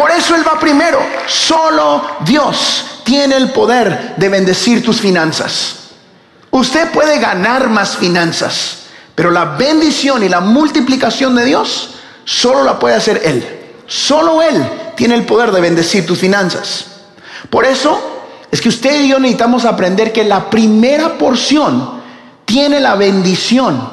Por 0.00 0.10
eso 0.12 0.34
Él 0.34 0.42
va 0.48 0.58
primero. 0.58 0.98
Solo 1.26 2.02
Dios 2.20 3.02
tiene 3.04 3.36
el 3.36 3.50
poder 3.50 4.14
de 4.16 4.30
bendecir 4.30 4.82
tus 4.82 4.98
finanzas. 4.98 5.76
Usted 6.50 6.90
puede 6.90 7.18
ganar 7.18 7.68
más 7.68 7.98
finanzas, 7.98 8.84
pero 9.14 9.30
la 9.30 9.44
bendición 9.44 10.22
y 10.22 10.30
la 10.30 10.40
multiplicación 10.40 11.36
de 11.36 11.44
Dios 11.44 11.96
solo 12.24 12.64
la 12.64 12.78
puede 12.78 12.94
hacer 12.94 13.20
Él. 13.26 13.46
Solo 13.86 14.40
Él 14.40 14.64
tiene 14.96 15.16
el 15.16 15.26
poder 15.26 15.52
de 15.52 15.60
bendecir 15.60 16.06
tus 16.06 16.18
finanzas. 16.18 16.86
Por 17.50 17.66
eso 17.66 18.00
es 18.50 18.62
que 18.62 18.70
usted 18.70 19.02
y 19.02 19.08
yo 19.08 19.18
necesitamos 19.18 19.66
aprender 19.66 20.14
que 20.14 20.24
la 20.24 20.48
primera 20.48 21.18
porción 21.18 22.00
tiene 22.46 22.80
la 22.80 22.94
bendición 22.94 23.86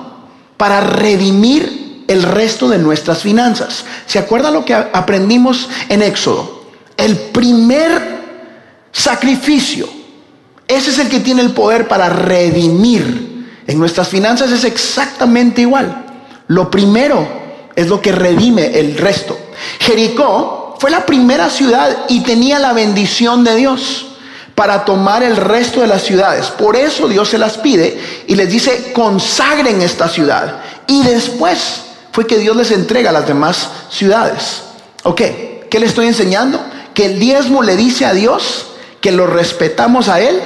para 0.56 0.80
redimir 0.80 1.77
el 2.08 2.24
resto 2.24 2.70
de 2.70 2.78
nuestras 2.78 3.22
finanzas. 3.22 3.86
¿Se 4.06 4.20
acuerda 4.20 4.52
lo 4.52 4.66
que 4.66 4.74
aprendimos 4.74 5.70
en 5.90 6.02
Éxodo? 6.02 6.66
El 6.98 7.16
primer 7.16 8.18
sacrificio 8.92 9.98
ese 10.68 10.90
es 10.92 11.00
el 11.00 11.08
que 11.08 11.22
tiene 11.22 11.42
el 11.42 11.52
poder 11.52 11.88
para 11.88 12.10
redimir. 12.10 13.64
En 13.66 13.80
nuestras 13.80 14.10
finanzas 14.10 14.52
es 14.52 14.64
exactamente 14.64 15.62
igual. 15.62 16.06
Lo 16.48 16.70
primero 16.70 17.28
es 17.76 17.88
lo 17.88 18.02
que 18.02 18.12
redime 18.12 18.78
el 18.80 18.98
resto. 18.98 19.38
Jericó 19.80 20.76
fue 20.80 20.92
la 20.92 21.06
primera 21.06 21.50
ciudad 21.50 22.06
y 22.10 22.22
tenía 22.22 22.60
la 22.60 22.74
bendición 22.74 23.44
de 23.44 23.56
Dios 23.56 24.08
para 24.56 24.86
tomar 24.86 25.24
el 25.24 25.38
resto 25.38 25.82
de 25.82 25.88
las 25.88 26.04
ciudades. 26.04 26.48
Por 26.48 26.76
eso 26.76 27.08
Dios 27.08 27.30
se 27.30 27.38
las 27.38 27.58
pide 27.58 28.00
y 28.28 28.36
les 28.36 28.50
dice, 28.50 28.92
consagren 28.94 29.82
esta 29.82 30.10
ciudad. 30.10 30.62
Y 30.88 31.04
después 31.04 31.84
fue 32.18 32.26
que 32.26 32.40
Dios 32.40 32.56
les 32.56 32.72
entrega 32.72 33.12
a 33.12 33.14
las 33.14 33.28
demás 33.28 33.70
ciudades. 33.92 34.64
Ok, 35.04 35.22
¿qué 35.70 35.80
le 35.80 35.86
estoy 35.86 36.08
enseñando? 36.08 36.60
Que 36.96 37.06
el 37.06 37.20
diezmo 37.20 37.62
le 37.62 37.76
dice 37.76 38.08
a 38.08 38.14
Dios 38.14 38.70
que 39.02 39.12
lo 39.12 39.28
respetamos 39.28 40.10
a 40.10 40.20
Él 40.20 40.42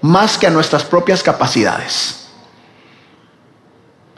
más 0.00 0.38
que 0.38 0.46
a 0.46 0.50
nuestras 0.50 0.84
propias 0.84 1.22
capacidades. 1.22 2.16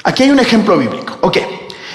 Aquí 0.04 0.22
hay 0.22 0.30
un 0.30 0.38
ejemplo 0.38 0.78
bíblico. 0.78 1.18
Ok, 1.22 1.38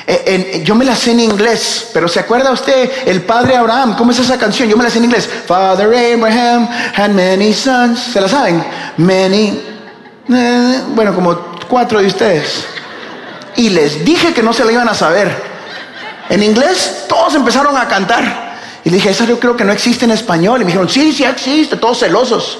eh, 0.05 0.63
yo 0.65 0.75
me 0.75 0.83
la 0.83 0.97
sé 0.97 1.11
en 1.11 1.21
inglés, 1.21 1.91
pero 1.93 2.09
¿se 2.09 2.19
acuerda 2.19 2.51
usted 2.51 2.91
el 3.05 3.21
padre 3.21 3.55
Abraham? 3.55 3.95
¿Cómo 3.97 4.11
es 4.11 4.19
esa 4.19 4.37
canción? 4.37 4.67
Yo 4.67 4.75
me 4.75 4.83
la 4.83 4.89
sé 4.89 4.97
en 4.97 5.05
inglés. 5.05 5.29
Father 5.45 5.87
Abraham 5.87 6.67
had 6.93 7.11
many 7.11 7.53
sons. 7.53 8.01
¿Se 8.01 8.19
la 8.19 8.27
saben? 8.27 8.61
Many. 8.97 9.61
Eh, 10.27 10.81
bueno, 10.89 11.15
como 11.15 11.37
cuatro 11.69 12.01
de 12.01 12.07
ustedes. 12.07 12.65
Y 13.59 13.69
les 13.71 14.05
dije 14.05 14.33
que 14.33 14.41
no 14.41 14.53
se 14.53 14.63
la 14.63 14.71
iban 14.71 14.87
a 14.87 14.93
saber. 14.93 15.29
En 16.29 16.41
inglés 16.41 17.03
todos 17.09 17.35
empezaron 17.35 17.75
a 17.75 17.89
cantar. 17.89 18.55
Y 18.85 18.89
le 18.89 18.95
dije, 18.95 19.09
esa 19.09 19.25
yo 19.25 19.37
creo 19.37 19.57
que 19.57 19.65
no 19.65 19.73
existe 19.73 20.05
en 20.05 20.11
español. 20.11 20.61
Y 20.61 20.63
me 20.63 20.67
dijeron, 20.67 20.87
sí, 20.87 21.11
sí 21.11 21.25
existe, 21.25 21.75
todos 21.75 21.99
celosos. 21.99 22.57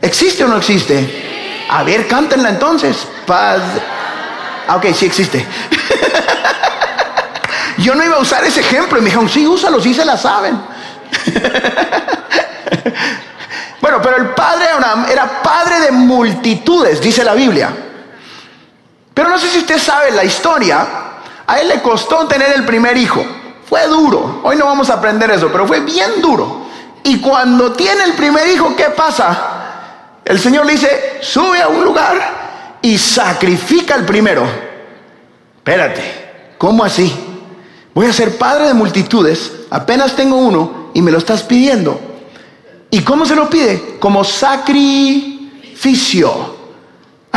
¿Existe 0.00 0.42
o 0.42 0.48
no 0.48 0.56
existe? 0.56 1.66
A 1.68 1.82
ver, 1.82 2.08
cántenla 2.08 2.48
entonces. 2.48 2.96
Paz. 3.26 3.60
Ah, 4.66 4.76
ok, 4.76 4.86
sí 4.94 5.04
existe. 5.04 5.46
Yo 7.76 7.94
no 7.94 8.02
iba 8.02 8.16
a 8.16 8.20
usar 8.20 8.42
ese 8.44 8.60
ejemplo 8.60 8.96
y 8.96 9.02
me 9.02 9.10
dijeron, 9.10 9.28
sí, 9.28 9.46
úsalo, 9.46 9.82
sí 9.82 9.92
se 9.92 10.06
la 10.06 10.16
saben. 10.16 10.54
bueno, 13.82 14.00
pero 14.00 14.16
el 14.16 14.30
padre 14.30 14.68
Abraham 14.68 15.04
era 15.12 15.42
padre 15.42 15.80
de 15.80 15.90
multitudes, 15.90 17.02
dice 17.02 17.22
la 17.22 17.34
Biblia. 17.34 17.70
Pero 19.18 19.30
no 19.30 19.36
sé 19.36 19.48
si 19.48 19.58
usted 19.58 19.78
sabe 19.80 20.12
la 20.12 20.22
historia. 20.22 20.86
A 21.44 21.58
él 21.58 21.66
le 21.66 21.82
costó 21.82 22.28
tener 22.28 22.52
el 22.54 22.64
primer 22.64 22.96
hijo. 22.96 23.26
Fue 23.68 23.84
duro. 23.88 24.42
Hoy 24.44 24.54
no 24.54 24.66
vamos 24.66 24.90
a 24.90 24.94
aprender 24.94 25.28
eso, 25.32 25.48
pero 25.50 25.66
fue 25.66 25.80
bien 25.80 26.22
duro. 26.22 26.68
Y 27.02 27.18
cuando 27.18 27.72
tiene 27.72 28.04
el 28.04 28.12
primer 28.12 28.46
hijo, 28.46 28.76
¿qué 28.76 28.90
pasa? 28.96 30.20
El 30.24 30.38
Señor 30.38 30.66
le 30.66 30.74
dice, 30.74 31.18
sube 31.20 31.60
a 31.60 31.66
un 31.66 31.82
lugar 31.82 32.78
y 32.80 32.96
sacrifica 32.96 33.96
el 33.96 34.04
primero. 34.04 34.46
Espérate, 35.56 36.54
¿cómo 36.56 36.84
así? 36.84 37.12
Voy 37.92 38.06
a 38.06 38.12
ser 38.12 38.38
padre 38.38 38.68
de 38.68 38.74
multitudes, 38.74 39.50
apenas 39.68 40.14
tengo 40.14 40.36
uno 40.36 40.90
y 40.94 41.02
me 41.02 41.10
lo 41.10 41.18
estás 41.18 41.42
pidiendo. 41.42 42.00
¿Y 42.88 43.00
cómo 43.00 43.26
se 43.26 43.34
lo 43.34 43.50
pide? 43.50 43.96
Como 43.98 44.22
sacrificio. 44.22 45.38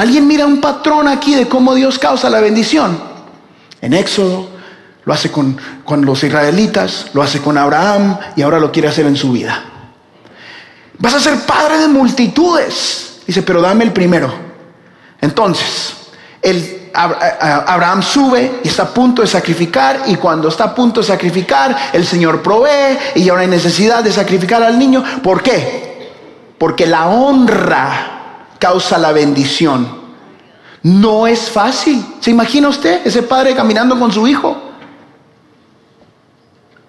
¿Alguien 0.01 0.25
mira 0.25 0.47
un 0.47 0.59
patrón 0.59 1.07
aquí 1.07 1.35
de 1.35 1.47
cómo 1.47 1.75
Dios 1.75 1.99
causa 1.99 2.27
la 2.27 2.39
bendición? 2.39 2.99
En 3.81 3.93
Éxodo, 3.93 4.49
lo 5.05 5.13
hace 5.13 5.31
con, 5.31 5.55
con 5.85 6.03
los 6.03 6.23
israelitas, 6.23 7.11
lo 7.13 7.21
hace 7.21 7.39
con 7.39 7.55
Abraham 7.55 8.17
y 8.35 8.41
ahora 8.41 8.59
lo 8.59 8.71
quiere 8.71 8.87
hacer 8.87 9.05
en 9.05 9.15
su 9.15 9.31
vida. 9.31 9.63
Vas 10.97 11.13
a 11.13 11.19
ser 11.19 11.41
padre 11.41 11.77
de 11.77 11.87
multitudes. 11.87 13.19
Dice, 13.27 13.43
pero 13.43 13.61
dame 13.61 13.83
el 13.83 13.93
primero. 13.93 14.33
Entonces, 15.21 15.93
el, 16.41 16.89
Abraham 16.95 18.01
sube 18.01 18.53
y 18.63 18.69
está 18.69 18.81
a 18.81 18.89
punto 18.95 19.21
de 19.21 19.27
sacrificar 19.27 20.05
y 20.07 20.15
cuando 20.15 20.49
está 20.49 20.63
a 20.63 20.73
punto 20.73 21.01
de 21.01 21.05
sacrificar, 21.05 21.77
el 21.93 22.07
Señor 22.07 22.41
provee 22.41 22.97
y 23.13 23.29
ahora 23.29 23.43
hay 23.43 23.47
necesidad 23.47 24.03
de 24.03 24.11
sacrificar 24.11 24.63
al 24.63 24.79
niño. 24.79 25.03
¿Por 25.21 25.43
qué? 25.43 26.09
Porque 26.57 26.87
la 26.87 27.07
honra 27.07 28.10
causa 28.61 28.99
la 28.99 29.11
bendición. 29.11 29.87
No 30.83 31.25
es 31.25 31.49
fácil. 31.49 32.05
¿Se 32.19 32.29
imagina 32.29 32.69
usted 32.69 33.01
ese 33.03 33.23
padre 33.23 33.55
caminando 33.55 33.97
con 33.97 34.11
su 34.11 34.27
hijo? 34.27 34.55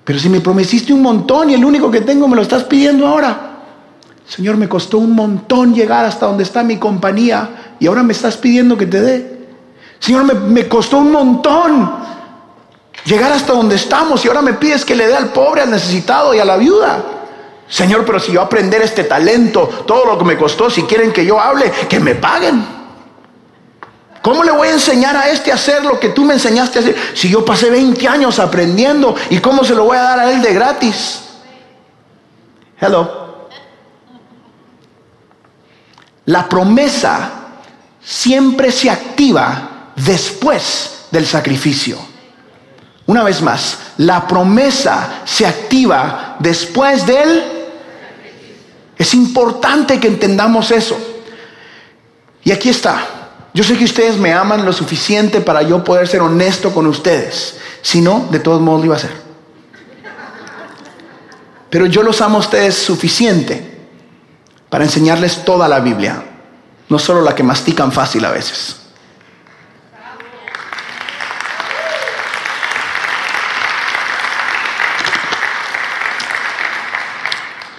Pero 0.04 0.18
si 0.18 0.28
me 0.28 0.40
prometiste 0.40 0.92
un 0.92 1.00
montón 1.00 1.48
y 1.48 1.54
el 1.54 1.64
único 1.64 1.90
que 1.90 2.02
tengo 2.02 2.28
me 2.28 2.36
lo 2.36 2.42
estás 2.42 2.64
pidiendo 2.64 3.06
ahora. 3.06 3.48
Señor, 4.28 4.58
me 4.58 4.68
costó 4.68 4.98
un 4.98 5.14
montón 5.14 5.74
llegar 5.74 6.04
hasta 6.04 6.26
donde 6.26 6.42
está 6.42 6.62
mi 6.62 6.76
compañía 6.76 7.76
y 7.80 7.86
ahora 7.86 8.02
me 8.02 8.12
estás 8.12 8.36
pidiendo 8.36 8.76
que 8.76 8.86
te 8.86 9.00
dé. 9.00 9.48
Señor, 9.98 10.24
me, 10.24 10.68
costó 10.68 10.98
un 10.98 11.10
montón 11.10 11.90
llegar 13.06 13.32
hasta 13.32 13.54
donde 13.54 13.76
estamos 13.76 14.22
y 14.24 14.28
ahora 14.28 14.42
me 14.42 14.52
pides 14.54 14.84
que 14.84 14.94
le 14.94 15.06
dé 15.06 15.16
al 15.16 15.32
pobre, 15.32 15.62
al 15.62 15.70
necesitado 15.70 16.34
y 16.34 16.38
a 16.38 16.44
la 16.44 16.58
viuda. 16.58 17.02
Señor, 17.68 18.04
pero 18.04 18.20
si 18.20 18.32
yo 18.32 18.42
aprender 18.42 18.82
este 18.82 19.04
talento, 19.04 19.66
todo 19.86 20.04
lo 20.04 20.18
que 20.18 20.24
me 20.24 20.36
costó, 20.36 20.68
si 20.68 20.82
quieren 20.82 21.12
que 21.12 21.24
yo 21.24 21.40
hable, 21.40 21.70
que 21.88 21.98
me 22.00 22.14
paguen. 22.14 22.82
¿Cómo 24.22 24.44
le 24.44 24.52
voy 24.52 24.68
a 24.68 24.72
enseñar 24.72 25.16
a 25.16 25.28
este 25.28 25.50
a 25.50 25.56
hacer 25.56 25.84
lo 25.84 25.98
que 25.98 26.10
tú 26.10 26.24
me 26.24 26.34
enseñaste 26.34 26.78
a 26.78 26.82
hacer? 26.82 26.96
Si 27.14 27.28
yo 27.28 27.44
pasé 27.44 27.70
20 27.70 28.06
años 28.06 28.38
aprendiendo, 28.38 29.16
¿y 29.30 29.38
cómo 29.38 29.64
se 29.64 29.74
lo 29.74 29.84
voy 29.84 29.96
a 29.96 30.02
dar 30.02 30.20
a 30.20 30.30
él 30.30 30.40
de 30.40 30.54
gratis? 30.54 31.22
Hello. 32.80 33.48
La 36.26 36.48
promesa 36.48 37.30
siempre 38.00 38.70
se 38.70 38.90
activa 38.90 39.92
después 39.96 41.06
del 41.10 41.26
sacrificio. 41.26 41.98
Una 43.06 43.24
vez 43.24 43.42
más, 43.42 43.78
la 43.98 44.26
promesa 44.26 45.22
se 45.24 45.46
activa 45.46 46.31
después 46.42 47.06
del... 47.06 47.42
Es 48.98 49.14
importante 49.14 49.98
que 49.98 50.08
entendamos 50.08 50.70
eso. 50.70 50.96
Y 52.44 52.52
aquí 52.52 52.68
está. 52.68 53.04
Yo 53.54 53.64
sé 53.64 53.76
que 53.76 53.84
ustedes 53.84 54.16
me 54.16 54.32
aman 54.32 54.64
lo 54.64 54.72
suficiente 54.72 55.40
para 55.40 55.62
yo 55.62 55.82
poder 55.82 56.08
ser 56.08 56.20
honesto 56.20 56.72
con 56.72 56.86
ustedes. 56.86 57.56
Si 57.82 58.00
no, 58.00 58.28
de 58.30 58.38
todos 58.38 58.60
modos 58.60 58.80
lo 58.80 58.86
iba 58.86 58.94
a 58.94 58.98
hacer. 58.98 59.12
Pero 61.68 61.86
yo 61.86 62.02
los 62.02 62.20
amo 62.20 62.36
a 62.36 62.40
ustedes 62.40 62.74
suficiente 62.74 63.78
para 64.68 64.84
enseñarles 64.84 65.44
toda 65.44 65.68
la 65.68 65.80
Biblia, 65.80 66.22
no 66.88 66.98
solo 66.98 67.22
la 67.22 67.34
que 67.34 67.42
mastican 67.42 67.92
fácil 67.92 68.24
a 68.24 68.30
veces. 68.30 68.81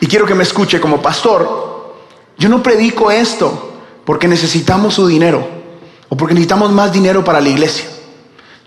Y 0.03 0.05
quiero 0.05 0.25
que 0.25 0.35
me 0.35 0.43
escuche 0.43 0.81
como 0.81 1.01
pastor, 1.01 1.95
yo 2.37 2.49
no 2.49 2.61
predico 2.61 3.09
esto 3.09 3.71
porque 4.03 4.27
necesitamos 4.27 4.95
su 4.95 5.07
dinero 5.07 5.47
o 6.09 6.17
porque 6.17 6.33
necesitamos 6.33 6.73
más 6.73 6.91
dinero 6.91 7.23
para 7.23 7.39
la 7.39 7.47
iglesia. 7.47 7.85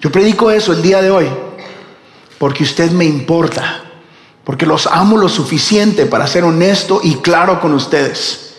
Yo 0.01 0.11
predico 0.11 0.51
eso 0.51 0.72
el 0.72 0.81
día 0.81 1.03
de 1.03 1.11
hoy 1.11 1.29
porque 2.38 2.64
usted 2.64 2.90
me 2.90 3.05
importa 3.05 3.83
porque 4.44 4.64
los 4.64 4.87
amo 4.87 5.18
lo 5.18 5.29
suficiente 5.29 6.07
para 6.07 6.27
ser 6.27 6.42
honesto 6.42 7.01
y 7.03 7.16
claro 7.16 7.61
con 7.61 7.75
ustedes. 7.75 8.55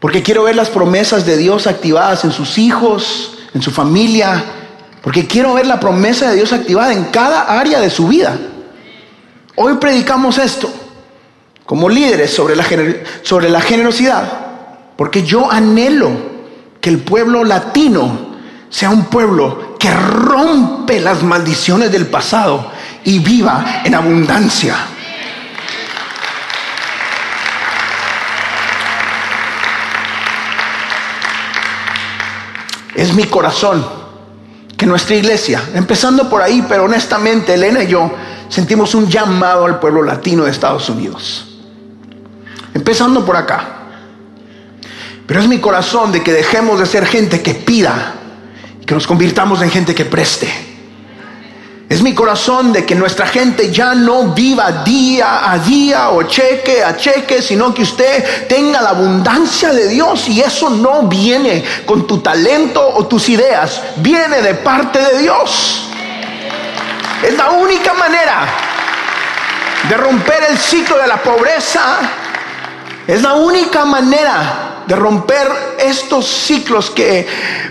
Porque 0.00 0.22
quiero 0.22 0.44
ver 0.44 0.56
las 0.56 0.70
promesas 0.70 1.26
de 1.26 1.36
Dios 1.36 1.66
activadas 1.66 2.24
en 2.24 2.32
sus 2.32 2.56
hijos, 2.56 3.36
en 3.52 3.60
su 3.60 3.70
familia. 3.70 4.42
Porque 5.02 5.26
quiero 5.26 5.52
ver 5.52 5.66
la 5.66 5.78
promesa 5.78 6.30
de 6.30 6.36
Dios 6.36 6.54
activada 6.54 6.94
en 6.94 7.04
cada 7.10 7.60
área 7.60 7.80
de 7.80 7.90
su 7.90 8.08
vida. 8.08 8.38
Hoy 9.56 9.74
predicamos 9.74 10.38
esto 10.38 10.72
como 11.66 11.88
líderes 11.88 12.32
sobre 12.32 12.56
la, 12.56 12.64
sobre 13.22 13.48
la 13.48 13.60
generosidad. 13.60 14.24
Porque 14.96 15.22
yo 15.22 15.50
anhelo 15.50 16.10
que 16.80 16.90
el 16.90 16.98
pueblo 16.98 17.44
latino 17.44 18.32
sea 18.68 18.90
un 18.90 19.04
pueblo 19.04 19.76
que 19.78 19.90
rompe 19.92 21.00
las 21.00 21.22
maldiciones 21.22 21.92
del 21.92 22.06
pasado 22.06 22.70
y 23.04 23.18
viva 23.18 23.82
en 23.84 23.94
abundancia. 23.94 24.76
Es 32.94 33.12
mi 33.14 33.24
corazón 33.24 33.84
que 34.76 34.86
nuestra 34.86 35.16
iglesia, 35.16 35.62
empezando 35.74 36.28
por 36.28 36.42
ahí, 36.42 36.64
pero 36.68 36.84
honestamente 36.84 37.54
Elena 37.54 37.82
y 37.82 37.88
yo 37.88 38.10
sentimos 38.48 38.94
un 38.94 39.08
llamado 39.08 39.66
al 39.66 39.80
pueblo 39.80 40.02
latino 40.02 40.44
de 40.44 40.50
Estados 40.50 40.88
Unidos. 40.88 41.51
Empezando 42.74 43.24
por 43.24 43.36
acá. 43.36 43.82
Pero 45.26 45.40
es 45.40 45.48
mi 45.48 45.58
corazón 45.58 46.12
de 46.12 46.22
que 46.22 46.32
dejemos 46.32 46.80
de 46.80 46.86
ser 46.86 47.06
gente 47.06 47.42
que 47.42 47.54
pida 47.54 48.14
y 48.80 48.84
que 48.84 48.94
nos 48.94 49.06
convirtamos 49.06 49.62
en 49.62 49.70
gente 49.70 49.94
que 49.94 50.04
preste. 50.04 50.72
Es 51.92 52.00
mi 52.00 52.14
corazón 52.14 52.72
de 52.72 52.86
que 52.86 52.94
nuestra 52.94 53.26
gente 53.26 53.70
ya 53.70 53.94
no 53.94 54.28
viva 54.28 54.82
día 54.82 55.52
a 55.52 55.58
día 55.58 56.08
o 56.08 56.22
cheque 56.22 56.82
a 56.82 56.96
cheque, 56.96 57.42
sino 57.42 57.74
que 57.74 57.82
usted 57.82 58.46
tenga 58.48 58.80
la 58.80 58.90
abundancia 58.90 59.74
de 59.74 59.88
Dios 59.88 60.26
y 60.28 60.40
eso 60.40 60.70
no 60.70 61.02
viene 61.02 61.62
con 61.84 62.06
tu 62.06 62.20
talento 62.20 62.82
o 62.94 63.06
tus 63.06 63.28
ideas, 63.28 63.82
viene 63.96 64.40
de 64.40 64.54
parte 64.54 65.00
de 65.00 65.18
Dios. 65.18 65.88
Es 67.22 67.36
la 67.36 67.50
única 67.50 67.92
manera 67.92 68.46
de 69.86 69.96
romper 69.96 70.44
el 70.48 70.56
ciclo 70.56 70.96
de 70.96 71.06
la 71.06 71.22
pobreza. 71.22 72.21
Es 73.06 73.22
la 73.22 73.34
única 73.34 73.84
manera 73.84 74.84
de 74.86 74.96
romper 74.96 75.48
estos 75.78 76.26
ciclos 76.26 76.90
que 76.90 77.26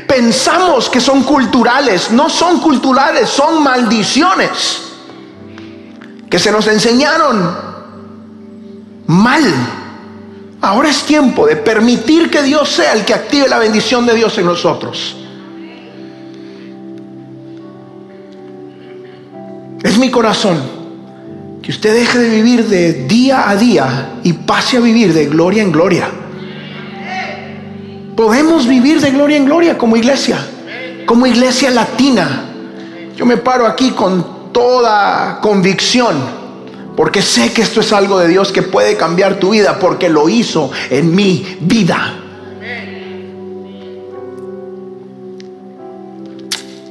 pensamos 0.07 0.89
que 0.89 0.99
son 0.99 1.23
culturales. 1.23 2.11
No 2.11 2.29
son 2.29 2.59
culturales, 2.59 3.29
son 3.29 3.63
maldiciones 3.63 4.83
que 6.29 6.39
se 6.39 6.51
nos 6.51 6.67
enseñaron 6.67 7.57
mal. 9.07 9.53
Ahora 10.61 10.89
es 10.89 11.03
tiempo 11.03 11.47
de 11.47 11.55
permitir 11.55 12.29
que 12.29 12.43
Dios 12.43 12.69
sea 12.69 12.93
el 12.93 13.03
que 13.03 13.13
active 13.13 13.47
la 13.47 13.57
bendición 13.57 14.05
de 14.05 14.13
Dios 14.13 14.37
en 14.37 14.45
nosotros. 14.45 15.15
Es 19.83 19.97
mi 19.97 20.11
corazón 20.11 20.80
usted 21.71 21.93
deje 21.93 22.19
de 22.19 22.29
vivir 22.29 22.67
de 22.67 23.05
día 23.07 23.49
a 23.49 23.55
día 23.55 24.19
y 24.23 24.33
pase 24.33 24.75
a 24.75 24.81
vivir 24.81 25.13
de 25.13 25.27
gloria 25.27 25.63
en 25.63 25.71
gloria. 25.71 26.09
Podemos 28.13 28.67
vivir 28.67 28.99
de 28.99 29.11
gloria 29.11 29.37
en 29.37 29.45
gloria 29.45 29.77
como 29.77 29.95
iglesia, 29.95 30.37
como 31.05 31.25
iglesia 31.25 31.71
latina. 31.71 32.43
Yo 33.15 33.25
me 33.25 33.37
paro 33.37 33.65
aquí 33.65 33.91
con 33.91 34.51
toda 34.51 35.39
convicción, 35.41 36.17
porque 36.97 37.21
sé 37.21 37.53
que 37.53 37.61
esto 37.61 37.79
es 37.79 37.93
algo 37.93 38.19
de 38.19 38.27
Dios 38.27 38.51
que 38.51 38.63
puede 38.63 38.97
cambiar 38.97 39.39
tu 39.39 39.51
vida, 39.51 39.79
porque 39.79 40.09
lo 40.09 40.27
hizo 40.27 40.71
en 40.89 41.15
mi 41.15 41.57
vida. 41.61 42.17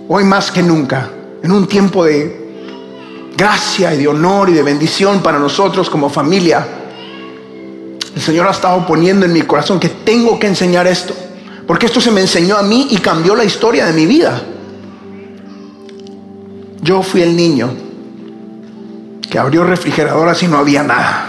Hoy 0.09 0.25
más 0.25 0.51
que 0.51 0.63
nunca, 0.63 1.11
en 1.43 1.53
un 1.53 1.67
tiempo 1.67 2.05
de, 2.05 2.40
gracia 3.41 3.95
y 3.95 3.97
de 3.97 4.07
honor 4.07 4.51
y 4.51 4.53
de 4.53 4.63
bendición 4.63 5.23
para 5.23 5.39
nosotros 5.39 5.89
como 5.89 6.11
familia. 6.11 6.67
El 8.15 8.21
Señor 8.21 8.47
ha 8.47 8.51
estado 8.51 8.87
poniendo 8.87 9.25
en 9.25 9.33
mi 9.33 9.41
corazón 9.43 9.81
que 9.81 9.89
tengo 9.89 10.39
que 10.39 10.47
enseñar 10.47 10.87
esto, 10.87 11.15
porque 11.67 11.87
esto 11.87 12.03
se 12.03 12.11
me 12.11 12.21
enseñó 12.21 12.59
a 12.59 12.63
mí 12.63 12.89
y 12.91 12.99
cambió 12.99 13.35
la 13.35 13.45
historia 13.45 13.87
de 13.87 13.95
mi 13.95 14.05
vida. 14.05 14.43
Yo 16.83 17.03
fui 17.03 17.23
el 17.23 17.35
niño 17.35 17.71
que 19.31 19.39
abrió 19.39 19.65
refrigeradoras 19.65 20.43
y 20.43 20.47
no 20.47 20.59
había 20.59 20.83
nada. 20.83 21.29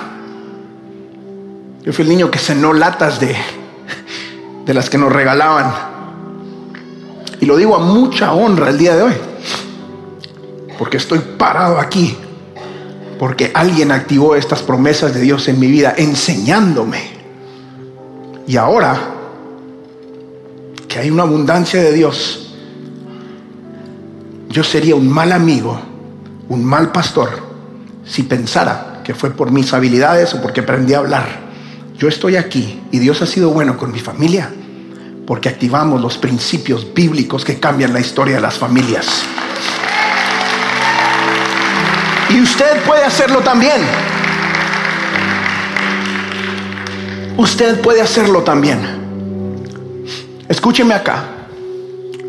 Yo 1.82 1.94
fui 1.94 2.04
el 2.04 2.10
niño 2.10 2.30
que 2.30 2.40
cenó 2.40 2.74
latas 2.74 3.22
de, 3.22 3.38
de 4.66 4.74
las 4.74 4.90
que 4.90 4.98
nos 4.98 5.14
regalaban. 5.14 5.74
Y 7.40 7.46
lo 7.46 7.56
digo 7.56 7.74
a 7.74 7.80
mucha 7.80 8.34
honra 8.34 8.70
el 8.70 8.78
día 8.78 8.98
de 8.98 9.02
hoy. 9.02 9.31
Porque 10.82 10.98
estoy 10.98 11.20
parado 11.38 11.80
aquí. 11.80 12.18
Porque 13.20 13.52
alguien 13.54 13.92
activó 13.92 14.36
estas 14.36 14.64
promesas 14.64 15.14
de 15.14 15.22
Dios 15.22 15.48
en 15.48 15.60
mi 15.60 15.68
vida 15.68 15.94
enseñándome. 15.96 17.04
Y 18.48 18.58
ahora 18.58 19.00
que 20.88 20.98
hay 20.98 21.12
una 21.12 21.22
abundancia 21.22 21.84
de 21.84 21.94
Dios, 21.94 22.56
yo 24.50 24.64
sería 24.64 24.96
un 24.96 25.08
mal 25.08 25.32
amigo, 25.34 25.80
un 26.50 26.66
mal 26.66 26.92
pastor, 26.92 27.30
si 28.04 28.24
pensara 28.24 29.02
que 29.04 29.14
fue 29.14 29.30
por 29.30 29.52
mis 29.52 29.72
habilidades 29.74 30.34
o 30.34 30.42
porque 30.42 30.62
aprendí 30.62 30.96
a 30.96 30.98
hablar. 30.98 31.28
Yo 31.96 32.08
estoy 32.08 32.38
aquí 32.38 32.82
y 32.90 32.98
Dios 32.98 33.22
ha 33.22 33.28
sido 33.28 33.52
bueno 33.52 33.78
con 33.78 33.92
mi 33.92 34.00
familia 34.00 34.52
porque 35.28 35.48
activamos 35.48 36.02
los 36.02 36.18
principios 36.18 36.92
bíblicos 36.92 37.46
que 37.46 37.60
cambian 37.60 37.94
la 37.94 38.00
historia 38.00 38.38
de 38.38 38.42
las 38.42 38.58
familias. 38.58 39.28
Y 42.34 42.42
usted 42.42 42.82
puede 42.84 43.04
hacerlo 43.04 43.40
también. 43.40 43.82
Usted 47.38 47.82
puede 47.82 48.02
hacerlo 48.02 48.42
también. 48.44 48.80
Escúcheme 50.48 50.94
acá. 50.94 51.24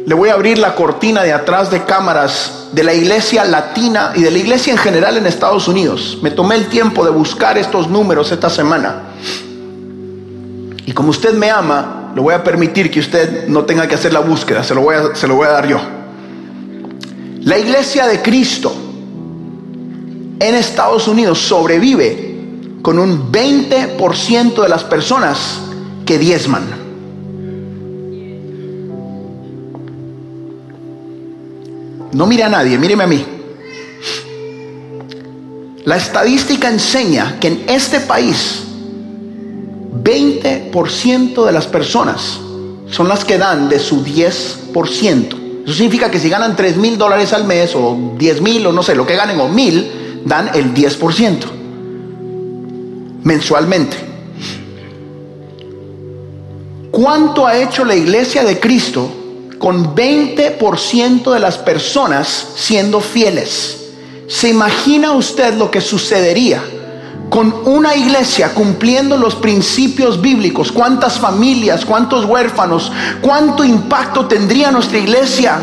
Le 0.04 0.14
voy 0.14 0.30
a 0.30 0.34
abrir 0.34 0.58
la 0.58 0.74
cortina 0.74 1.22
de 1.22 1.32
atrás 1.32 1.70
de 1.70 1.84
cámaras 1.84 2.68
de 2.72 2.82
la 2.82 2.94
iglesia 2.94 3.44
latina 3.44 4.12
y 4.16 4.22
de 4.22 4.30
la 4.32 4.38
iglesia 4.38 4.72
en 4.72 4.78
general 4.78 5.16
en 5.16 5.26
Estados 5.26 5.68
Unidos. 5.68 6.18
Me 6.20 6.32
tomé 6.32 6.56
el 6.56 6.66
tiempo 6.66 7.04
de 7.04 7.10
buscar 7.10 7.56
estos 7.56 7.88
números 7.88 8.32
esta 8.32 8.50
semana. 8.50 9.02
Y 10.84 10.92
como 10.92 11.10
usted 11.10 11.34
me 11.34 11.48
ama, 11.50 12.10
le 12.16 12.20
voy 12.20 12.34
a 12.34 12.42
permitir 12.42 12.90
que 12.90 12.98
usted 12.98 13.46
no 13.46 13.64
tenga 13.64 13.86
que 13.86 13.94
hacer 13.94 14.12
la 14.12 14.20
búsqueda, 14.20 14.64
se 14.64 14.74
lo 14.74 14.80
voy 14.80 14.96
a, 14.96 15.14
se 15.14 15.28
lo 15.28 15.36
voy 15.36 15.46
a 15.46 15.50
dar 15.50 15.68
yo. 15.68 15.80
La 17.42 17.56
iglesia 17.58 18.08
de 18.08 18.20
Cristo 18.20 18.81
en 20.42 20.56
Estados 20.56 21.06
Unidos 21.06 21.38
sobrevive 21.38 22.34
con 22.82 22.98
un 22.98 23.30
20% 23.30 24.60
de 24.60 24.68
las 24.68 24.82
personas 24.82 25.60
que 26.04 26.18
diezman. 26.18 26.64
No 32.12 32.26
mire 32.26 32.42
a 32.42 32.48
nadie, 32.48 32.76
míreme 32.76 33.04
a 33.04 33.06
mí. 33.06 33.24
La 35.84 35.96
estadística 35.96 36.68
enseña 36.68 37.38
que 37.40 37.48
en 37.48 37.64
este 37.68 38.00
país 38.00 38.64
20% 40.02 41.46
de 41.46 41.52
las 41.52 41.68
personas 41.68 42.40
son 42.90 43.08
las 43.08 43.24
que 43.24 43.38
dan 43.38 43.68
de 43.68 43.78
su 43.78 44.04
10%. 44.04 45.62
Eso 45.64 45.72
significa 45.72 46.10
que 46.10 46.18
si 46.18 46.28
ganan 46.28 46.56
3 46.56 46.76
mil 46.78 46.98
dólares 46.98 47.32
al 47.32 47.44
mes 47.44 47.76
o 47.76 48.14
10 48.18 48.40
mil 48.40 48.66
o 48.66 48.72
no 48.72 48.82
sé, 48.82 48.96
lo 48.96 49.06
que 49.06 49.14
ganen 49.14 49.38
o 49.40 49.48
mil, 49.48 50.01
dan 50.24 50.50
el 50.54 50.74
10% 50.74 51.44
mensualmente. 53.22 53.96
¿Cuánto 56.90 57.46
ha 57.46 57.56
hecho 57.56 57.84
la 57.84 57.94
iglesia 57.94 58.44
de 58.44 58.60
Cristo 58.60 59.10
con 59.58 59.94
20% 59.94 61.32
de 61.32 61.40
las 61.40 61.56
personas 61.58 62.48
siendo 62.56 63.00
fieles? 63.00 63.78
¿Se 64.28 64.50
imagina 64.50 65.12
usted 65.12 65.54
lo 65.54 65.70
que 65.70 65.80
sucedería? 65.80 66.62
con 67.32 67.54
una 67.64 67.96
iglesia 67.96 68.52
cumpliendo 68.52 69.16
los 69.16 69.34
principios 69.34 70.20
bíblicos, 70.20 70.70
cuántas 70.70 71.18
familias, 71.18 71.82
cuántos 71.86 72.26
huérfanos, 72.26 72.92
cuánto 73.22 73.64
impacto 73.64 74.26
tendría 74.26 74.70
nuestra 74.70 74.98
iglesia 74.98 75.58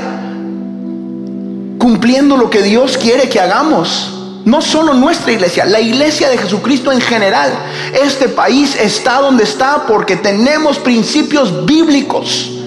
cumpliendo 1.78 2.38
lo 2.38 2.50
que 2.50 2.64
Dios 2.64 2.98
quiere 2.98 3.30
que 3.30 3.40
hagamos. 3.40 4.19
No 4.50 4.64
solo 4.64 4.96
nuestra 4.96 5.32
iglesia, 5.32 5.64
la 5.64 5.80
iglesia 5.80 6.28
de 6.28 6.36
Jesucristo 6.36 6.92
en 6.92 7.00
general. 7.02 7.54
Este 7.94 8.28
país 8.28 8.76
está 8.76 9.22
donde 9.22 9.44
está 9.44 9.86
porque 9.86 10.16
tenemos 10.16 10.80
principios 10.80 11.68
bíblicos. 11.68 12.59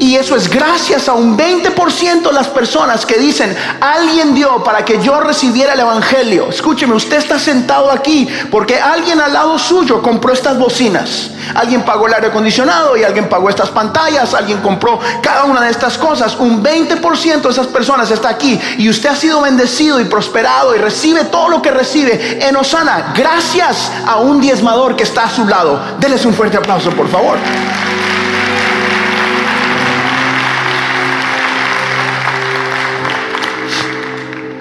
Y 0.00 0.16
eso 0.16 0.36
es 0.36 0.48
gracias 0.48 1.08
a 1.08 1.14
un 1.14 1.36
20% 1.36 2.22
de 2.22 2.32
las 2.32 2.48
personas 2.48 3.04
que 3.04 3.18
dicen, 3.18 3.56
alguien 3.80 4.34
dio 4.34 4.62
para 4.62 4.84
que 4.84 5.02
yo 5.02 5.20
recibiera 5.20 5.74
el 5.74 5.80
Evangelio. 5.80 6.48
Escúcheme, 6.50 6.94
usted 6.94 7.16
está 7.16 7.38
sentado 7.38 7.90
aquí 7.90 8.28
porque 8.50 8.80
alguien 8.80 9.20
al 9.20 9.32
lado 9.32 9.58
suyo 9.58 10.00
compró 10.00 10.32
estas 10.32 10.58
bocinas. 10.58 11.30
Alguien 11.54 11.82
pagó 11.82 12.06
el 12.06 12.14
aire 12.14 12.28
acondicionado 12.28 12.96
y 12.96 13.04
alguien 13.04 13.28
pagó 13.28 13.48
estas 13.48 13.70
pantallas, 13.70 14.34
alguien 14.34 14.60
compró 14.60 15.00
cada 15.22 15.44
una 15.44 15.62
de 15.62 15.70
estas 15.70 15.98
cosas. 15.98 16.36
Un 16.36 16.62
20% 16.62 17.42
de 17.42 17.50
esas 17.50 17.66
personas 17.66 18.10
está 18.10 18.28
aquí 18.28 18.60
y 18.78 18.88
usted 18.88 19.08
ha 19.08 19.16
sido 19.16 19.40
bendecido 19.40 20.00
y 20.00 20.04
prosperado 20.04 20.74
y 20.74 20.78
recibe 20.78 21.24
todo 21.24 21.48
lo 21.48 21.62
que 21.62 21.70
recibe 21.70 22.46
en 22.46 22.56
Osana 22.56 23.12
gracias 23.16 23.90
a 24.06 24.18
un 24.18 24.40
diezmador 24.40 24.94
que 24.94 25.02
está 25.02 25.24
a 25.24 25.30
su 25.30 25.46
lado. 25.46 25.80
Denles 25.98 26.24
un 26.24 26.34
fuerte 26.34 26.56
aplauso, 26.56 26.90
por 26.90 27.08
favor. 27.08 27.38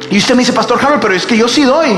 Y 0.09 0.17
usted 0.17 0.35
me 0.35 0.39
dice, 0.39 0.53
Pastor 0.53 0.79
Harold, 0.81 1.01
pero 1.01 1.13
es 1.13 1.25
que 1.25 1.37
yo 1.37 1.47
sí 1.47 1.63
doy. 1.63 1.89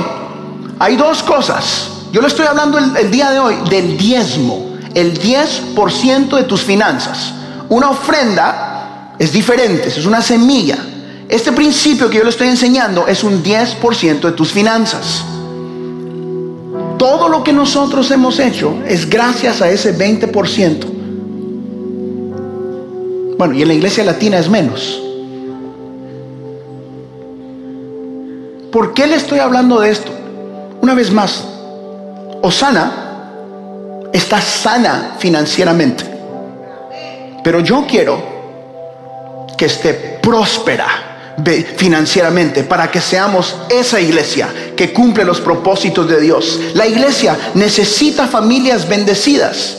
Hay 0.79 0.95
dos 0.95 1.21
cosas. 1.23 1.89
Yo 2.11 2.21
le 2.21 2.27
estoy 2.27 2.45
hablando 2.47 2.77
el, 2.77 3.11
día 3.11 3.31
de 3.31 3.39
hoy 3.39 3.55
del 3.69 3.97
diezmo, 3.97 4.77
el 4.95 5.19
10% 5.19 6.35
de 6.35 6.43
tus 6.43 6.61
finanzas. 6.61 7.33
Una 7.69 7.91
ofrenda 7.91 9.15
es 9.19 9.31
diferente, 9.31 9.89
es 9.89 10.05
una 10.05 10.21
semilla. 10.21 10.77
Este 11.27 11.51
principio 11.51 12.09
que 12.09 12.17
yo 12.17 12.23
le 12.23 12.31
estoy 12.31 12.47
enseñando 12.47 13.05
es 13.07 13.23
un 13.23 13.43
10% 13.43 14.21
de 14.21 14.31
tus 14.31 14.51
finanzas. 14.51 15.23
Todo 16.97 17.29
lo 17.29 17.43
que 17.43 17.53
nosotros 17.53 18.09
hemos 18.09 18.39
hecho 18.39 18.81
es 18.87 19.07
gracias 19.07 19.61
a 19.61 19.69
ese 19.69 19.95
20%. 19.95 20.85
Bueno, 23.37 23.53
y 23.53 23.61
en 23.61 23.67
la 23.67 23.73
iglesia 23.75 24.03
latina 24.03 24.39
es 24.39 24.49
menos. 24.49 24.99
¿Por 28.71 28.93
qué 28.93 29.07
le 29.07 29.15
estoy 29.15 29.39
hablando 29.39 29.79
de 29.79 29.89
esto? 29.89 30.11
Una 30.81 30.93
vez 30.93 31.11
más, 31.11 31.43
Osana 32.41 32.91
está 34.13 34.39
sana 34.39 35.15
financieramente, 35.19 36.03
pero 37.43 37.59
yo 37.61 37.85
quiero 37.87 38.21
que 39.57 39.65
esté 39.65 40.19
próspera 40.21 40.87
financieramente 41.77 42.63
para 42.63 42.91
que 42.91 43.01
seamos 43.01 43.55
esa 43.69 43.99
iglesia 43.99 44.49
que 44.75 44.93
cumple 44.93 45.23
los 45.23 45.39
propósitos 45.41 46.07
de 46.07 46.21
Dios. 46.21 46.59
La 46.73 46.85
iglesia 46.85 47.37
necesita 47.55 48.27
familias 48.27 48.87
bendecidas. 48.87 49.77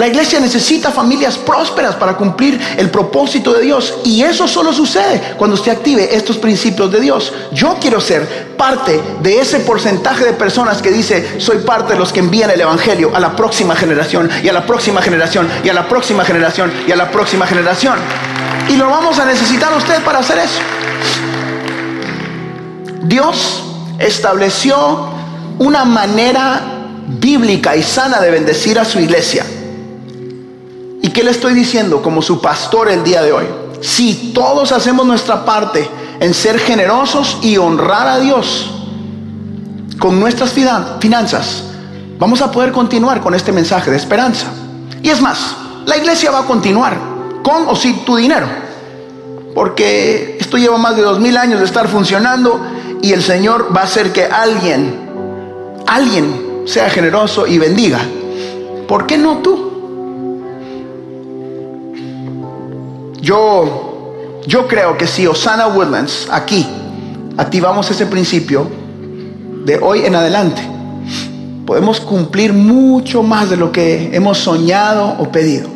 La 0.00 0.08
iglesia 0.08 0.40
necesita 0.40 0.90
familias 0.90 1.36
prósperas 1.36 1.94
para 1.94 2.16
cumplir 2.16 2.58
el 2.78 2.88
propósito 2.88 3.52
de 3.52 3.60
Dios. 3.60 3.98
Y 4.02 4.22
eso 4.22 4.48
solo 4.48 4.72
sucede 4.72 5.34
cuando 5.36 5.56
usted 5.56 5.72
active 5.72 6.16
estos 6.16 6.38
principios 6.38 6.90
de 6.90 7.00
Dios. 7.00 7.30
Yo 7.52 7.76
quiero 7.78 8.00
ser 8.00 8.56
parte 8.56 8.98
de 9.20 9.38
ese 9.38 9.60
porcentaje 9.60 10.24
de 10.24 10.32
personas 10.32 10.80
que 10.80 10.90
dice, 10.90 11.38
soy 11.38 11.58
parte 11.58 11.92
de 11.92 11.98
los 11.98 12.14
que 12.14 12.20
envían 12.20 12.48
el 12.48 12.62
Evangelio 12.62 13.14
a 13.14 13.20
la 13.20 13.36
próxima 13.36 13.76
generación 13.76 14.30
y 14.42 14.48
a 14.48 14.54
la 14.54 14.64
próxima 14.64 15.02
generación 15.02 15.46
y 15.62 15.68
a 15.68 15.74
la 15.74 15.86
próxima 15.86 16.24
generación 16.24 16.72
y 16.88 16.92
a 16.92 16.96
la 16.96 17.10
próxima 17.10 17.46
generación. 17.46 17.98
Y 18.70 18.76
lo 18.76 18.88
vamos 18.88 19.18
a 19.18 19.26
necesitar 19.26 19.70
usted 19.76 20.02
para 20.02 20.20
hacer 20.20 20.38
eso. 20.38 20.60
Dios 23.02 23.64
estableció 23.98 25.10
una 25.58 25.84
manera 25.84 26.62
bíblica 27.06 27.76
y 27.76 27.82
sana 27.82 28.18
de 28.18 28.30
bendecir 28.30 28.78
a 28.78 28.86
su 28.86 28.98
iglesia. 28.98 29.44
¿Y 31.10 31.12
qué 31.12 31.24
le 31.24 31.32
estoy 31.32 31.54
diciendo 31.54 32.02
como 32.02 32.22
su 32.22 32.40
pastor 32.40 32.88
el 32.88 33.02
día 33.02 33.20
de 33.20 33.32
hoy? 33.32 33.44
Si 33.80 34.30
todos 34.32 34.70
hacemos 34.70 35.04
nuestra 35.04 35.44
parte 35.44 35.90
en 36.20 36.32
ser 36.32 36.60
generosos 36.60 37.38
y 37.42 37.56
honrar 37.56 38.06
a 38.06 38.20
Dios 38.20 38.70
con 39.98 40.20
nuestras 40.20 40.52
finanzas, 41.00 41.64
vamos 42.16 42.40
a 42.42 42.52
poder 42.52 42.70
continuar 42.70 43.20
con 43.20 43.34
este 43.34 43.50
mensaje 43.50 43.90
de 43.90 43.96
esperanza. 43.96 44.46
Y 45.02 45.08
es 45.08 45.20
más, 45.20 45.56
la 45.84 45.96
iglesia 45.96 46.30
va 46.30 46.42
a 46.42 46.46
continuar 46.46 46.96
con 47.42 47.66
o 47.66 47.74
sin 47.74 48.04
tu 48.04 48.14
dinero. 48.14 48.46
Porque 49.52 50.36
esto 50.38 50.58
lleva 50.58 50.78
más 50.78 50.94
de 50.94 51.02
dos 51.02 51.18
mil 51.18 51.36
años 51.36 51.58
de 51.58 51.66
estar 51.66 51.88
funcionando 51.88 52.64
y 53.02 53.12
el 53.12 53.24
Señor 53.24 53.76
va 53.76 53.80
a 53.80 53.84
hacer 53.84 54.12
que 54.12 54.26
alguien, 54.26 55.10
alguien 55.88 56.62
sea 56.66 56.88
generoso 56.88 57.48
y 57.48 57.58
bendiga. 57.58 57.98
¿Por 58.86 59.08
qué 59.08 59.18
no 59.18 59.38
tú? 59.38 59.69
Yo, 63.20 64.14
yo 64.46 64.66
creo 64.66 64.96
que 64.96 65.06
si 65.06 65.26
Osana 65.26 65.66
Woodlands 65.66 66.28
aquí 66.30 66.66
activamos 67.36 67.90
ese 67.90 68.06
principio 68.06 68.66
de 69.64 69.78
hoy 69.78 70.06
en 70.06 70.14
adelante, 70.14 70.62
podemos 71.66 72.00
cumplir 72.00 72.52
mucho 72.52 73.22
más 73.22 73.50
de 73.50 73.56
lo 73.56 73.70
que 73.72 74.10
hemos 74.14 74.38
soñado 74.38 75.16
o 75.18 75.30
pedido. 75.30 75.68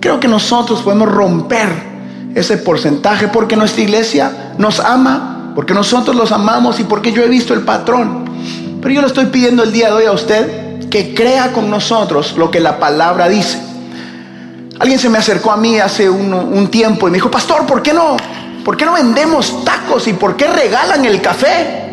Creo 0.00 0.20
que 0.20 0.28
nosotros 0.28 0.82
podemos 0.82 1.10
romper 1.10 1.68
ese 2.34 2.58
porcentaje 2.58 3.28
porque 3.28 3.56
nuestra 3.56 3.82
iglesia 3.82 4.54
nos 4.58 4.78
ama, 4.80 5.52
porque 5.54 5.72
nosotros 5.72 6.14
los 6.14 6.32
amamos 6.32 6.80
y 6.80 6.84
porque 6.84 7.12
yo 7.12 7.22
he 7.22 7.28
visto 7.28 7.54
el 7.54 7.62
patrón. 7.62 8.24
Pero 8.82 8.94
yo 8.94 9.00
le 9.00 9.06
estoy 9.06 9.26
pidiendo 9.26 9.62
el 9.62 9.72
día 9.72 9.86
de 9.86 9.94
hoy 9.94 10.04
a 10.04 10.12
usted 10.12 10.88
que 10.90 11.14
crea 11.14 11.52
con 11.52 11.70
nosotros 11.70 12.34
lo 12.36 12.50
que 12.50 12.60
la 12.60 12.78
palabra 12.78 13.28
dice. 13.28 13.58
Alguien 14.78 14.98
se 14.98 15.08
me 15.08 15.16
acercó 15.18 15.52
a 15.52 15.56
mí 15.56 15.78
hace 15.78 16.10
un, 16.10 16.66
tiempo 16.68 17.06
y 17.06 17.12
me 17.12 17.18
dijo, 17.18 17.30
pastor, 17.30 17.64
¿por 17.66 17.82
qué 17.82 17.92
no? 17.92 18.16
¿Por 18.64 18.76
qué 18.76 18.84
no 18.84 18.94
vendemos 18.94 19.64
tacos 19.64 20.08
y 20.08 20.14
por 20.14 20.36
qué 20.36 20.48
regalan 20.48 21.04
el 21.04 21.20
café? 21.20 21.84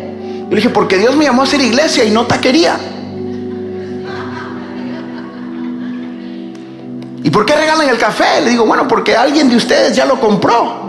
Yo 0.44 0.50
le 0.50 0.56
dije, 0.56 0.70
porque 0.70 0.98
Dios 0.98 1.14
me 1.16 1.24
llamó 1.24 1.42
a 1.42 1.46
ser 1.46 1.60
iglesia 1.60 2.02
y 2.04 2.10
no 2.10 2.26
taquería. 2.26 2.76
¿Y 7.22 7.30
por 7.30 7.46
qué 7.46 7.54
regalan 7.54 7.88
el 7.88 7.98
café? 7.98 8.40
Le 8.42 8.50
digo, 8.50 8.66
bueno, 8.66 8.88
porque 8.88 9.16
alguien 9.16 9.48
de 9.48 9.54
ustedes 9.56 9.94
ya 9.94 10.04
lo 10.04 10.18
compró. 10.18 10.82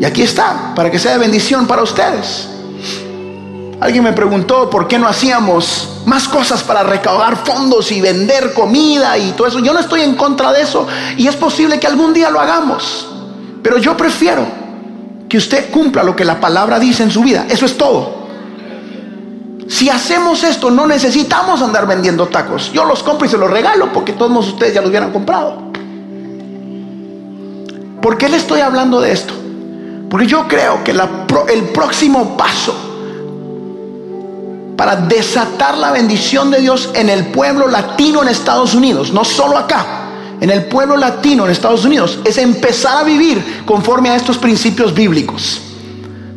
Y 0.00 0.04
aquí 0.04 0.22
está, 0.22 0.74
para 0.74 0.90
que 0.90 0.98
sea 0.98 1.12
de 1.12 1.18
bendición 1.18 1.66
para 1.66 1.82
ustedes. 1.82 2.50
Alguien 3.84 4.02
me 4.02 4.14
preguntó 4.14 4.70
por 4.70 4.88
qué 4.88 4.98
no 4.98 5.06
hacíamos 5.06 5.90
más 6.06 6.26
cosas 6.26 6.62
para 6.62 6.82
recaudar 6.84 7.36
fondos 7.44 7.92
y 7.92 8.00
vender 8.00 8.54
comida 8.54 9.18
y 9.18 9.32
todo 9.32 9.46
eso. 9.46 9.58
Yo 9.58 9.74
no 9.74 9.80
estoy 9.80 10.00
en 10.00 10.14
contra 10.14 10.52
de 10.52 10.62
eso 10.62 10.86
y 11.18 11.26
es 11.26 11.36
posible 11.36 11.78
que 11.78 11.86
algún 11.86 12.14
día 12.14 12.30
lo 12.30 12.40
hagamos. 12.40 13.06
Pero 13.62 13.76
yo 13.76 13.94
prefiero 13.94 14.46
que 15.28 15.36
usted 15.36 15.70
cumpla 15.70 16.02
lo 16.02 16.16
que 16.16 16.24
la 16.24 16.40
palabra 16.40 16.78
dice 16.78 17.02
en 17.02 17.10
su 17.10 17.22
vida. 17.22 17.44
Eso 17.46 17.66
es 17.66 17.76
todo. 17.76 18.24
Si 19.68 19.90
hacemos 19.90 20.44
esto, 20.44 20.70
no 20.70 20.86
necesitamos 20.86 21.60
andar 21.60 21.86
vendiendo 21.86 22.28
tacos. 22.28 22.72
Yo 22.72 22.86
los 22.86 23.02
compro 23.02 23.26
y 23.26 23.28
se 23.28 23.36
los 23.36 23.50
regalo 23.50 23.92
porque 23.92 24.14
todos 24.14 24.48
ustedes 24.48 24.72
ya 24.72 24.80
los 24.80 24.88
hubieran 24.88 25.12
comprado. 25.12 25.58
¿Por 28.00 28.16
qué 28.16 28.30
le 28.30 28.38
estoy 28.38 28.60
hablando 28.60 29.02
de 29.02 29.12
esto? 29.12 29.34
Porque 30.08 30.26
yo 30.26 30.48
creo 30.48 30.82
que 30.82 30.92
el 30.92 31.64
próximo 31.64 32.34
paso 32.38 32.83
para 34.76 34.96
desatar 34.96 35.78
la 35.78 35.92
bendición 35.92 36.50
de 36.50 36.60
Dios 36.60 36.90
en 36.94 37.08
el 37.08 37.26
pueblo 37.26 37.68
latino 37.68 38.22
en 38.22 38.28
Estados 38.28 38.74
Unidos, 38.74 39.12
no 39.12 39.24
solo 39.24 39.56
acá, 39.56 39.86
en 40.40 40.50
el 40.50 40.64
pueblo 40.64 40.96
latino 40.96 41.44
en 41.44 41.50
Estados 41.50 41.84
Unidos, 41.84 42.18
es 42.24 42.38
empezar 42.38 42.98
a 42.98 43.02
vivir 43.04 43.62
conforme 43.64 44.10
a 44.10 44.16
estos 44.16 44.38
principios 44.38 44.92
bíblicos. 44.92 45.60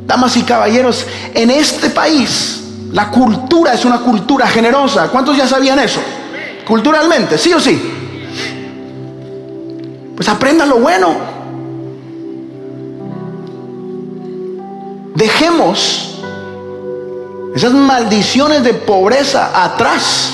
Damas 0.05 0.37
y 0.37 0.43
caballeros, 0.43 1.05
en 1.33 1.49
este 1.49 1.89
país 1.89 2.63
la 2.91 3.11
cultura 3.11 3.73
es 3.73 3.83
una 3.85 3.99
cultura 3.99 4.47
generosa. 4.47 5.09
¿Cuántos 5.09 5.35
ya 5.35 5.47
sabían 5.47 5.79
eso? 5.79 5.99
Culturalmente, 6.65 7.37
sí 7.37 7.53
o 7.53 7.59
sí. 7.59 7.79
Pues 10.15 10.27
aprenda 10.29 10.65
lo 10.65 10.79
bueno. 10.79 11.15
Dejemos 15.15 16.16
esas 17.57 17.73
maldiciones 17.73 18.63
de 18.63 18.73
pobreza 18.73 19.63
atrás. 19.63 20.31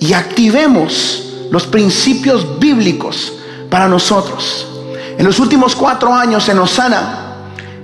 Y 0.00 0.14
activemos 0.14 1.24
los 1.50 1.66
principios 1.66 2.58
bíblicos 2.58 3.34
para 3.70 3.86
nosotros. 3.86 4.66
En 5.18 5.24
los 5.24 5.38
últimos 5.38 5.76
cuatro 5.76 6.12
años 6.12 6.48
en 6.48 6.58
Osana 6.58 7.36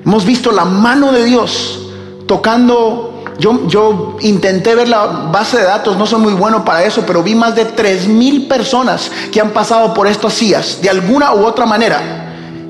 hemos 0.05 0.25
visto 0.25 0.51
la 0.51 0.65
mano 0.65 1.13
de 1.13 1.25
Dios 1.25 1.79
tocando. 2.27 3.15
Yo, 3.39 4.17
intenté 4.21 4.75
ver 4.75 4.89
la 4.89 5.07
base 5.07 5.59
de 5.59 5.63
datos, 5.63 5.97
no 5.97 6.07
soy 6.07 6.21
muy 6.21 6.33
bueno 6.33 6.65
para 6.65 6.83
eso, 6.83 7.05
pero 7.07 7.23
vi 7.23 7.37
más 7.37 7.55
de 7.55 7.67
tres 7.67 8.09
mil 8.09 8.49
personas 8.49 9.13
que 9.31 9.41
han 9.41 9.51
pasado 9.51 9.95
por 9.95 10.09
estas 10.09 10.33
sillas 10.33 10.81
de 10.83 10.91
alguna 10.91 11.33
u 11.35 11.47
otra 11.47 11.65
manera 11.65 12.28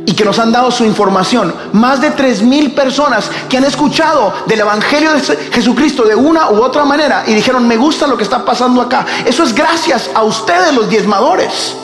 y 0.08 0.14
que 0.14 0.24
nos 0.24 0.38
han 0.38 0.50
dado 0.50 0.70
su 0.70 0.86
información. 0.86 1.54
Más 1.74 2.00
de 2.00 2.12
tres 2.12 2.40
mil 2.40 2.72
personas 2.72 3.30
que 3.46 3.58
han 3.58 3.64
escuchado 3.64 4.32
del 4.46 4.60
Evangelio 4.60 5.12
de 5.12 5.20
Jesucristo 5.20 6.04
de 6.04 6.14
una 6.14 6.48
u 6.48 6.62
otra 6.62 6.86
manera 6.86 7.24
y 7.26 7.34
dijeron, 7.34 7.68
me 7.68 7.76
gusta 7.76 8.06
lo 8.06 8.16
que 8.16 8.22
está 8.22 8.42
pasando 8.42 8.80
acá. 8.80 9.04
Eso 9.26 9.42
es 9.42 9.54
gracias 9.54 10.08
a 10.14 10.22
ustedes 10.22 10.72
los 10.74 10.88
diezmadores. 10.88 11.76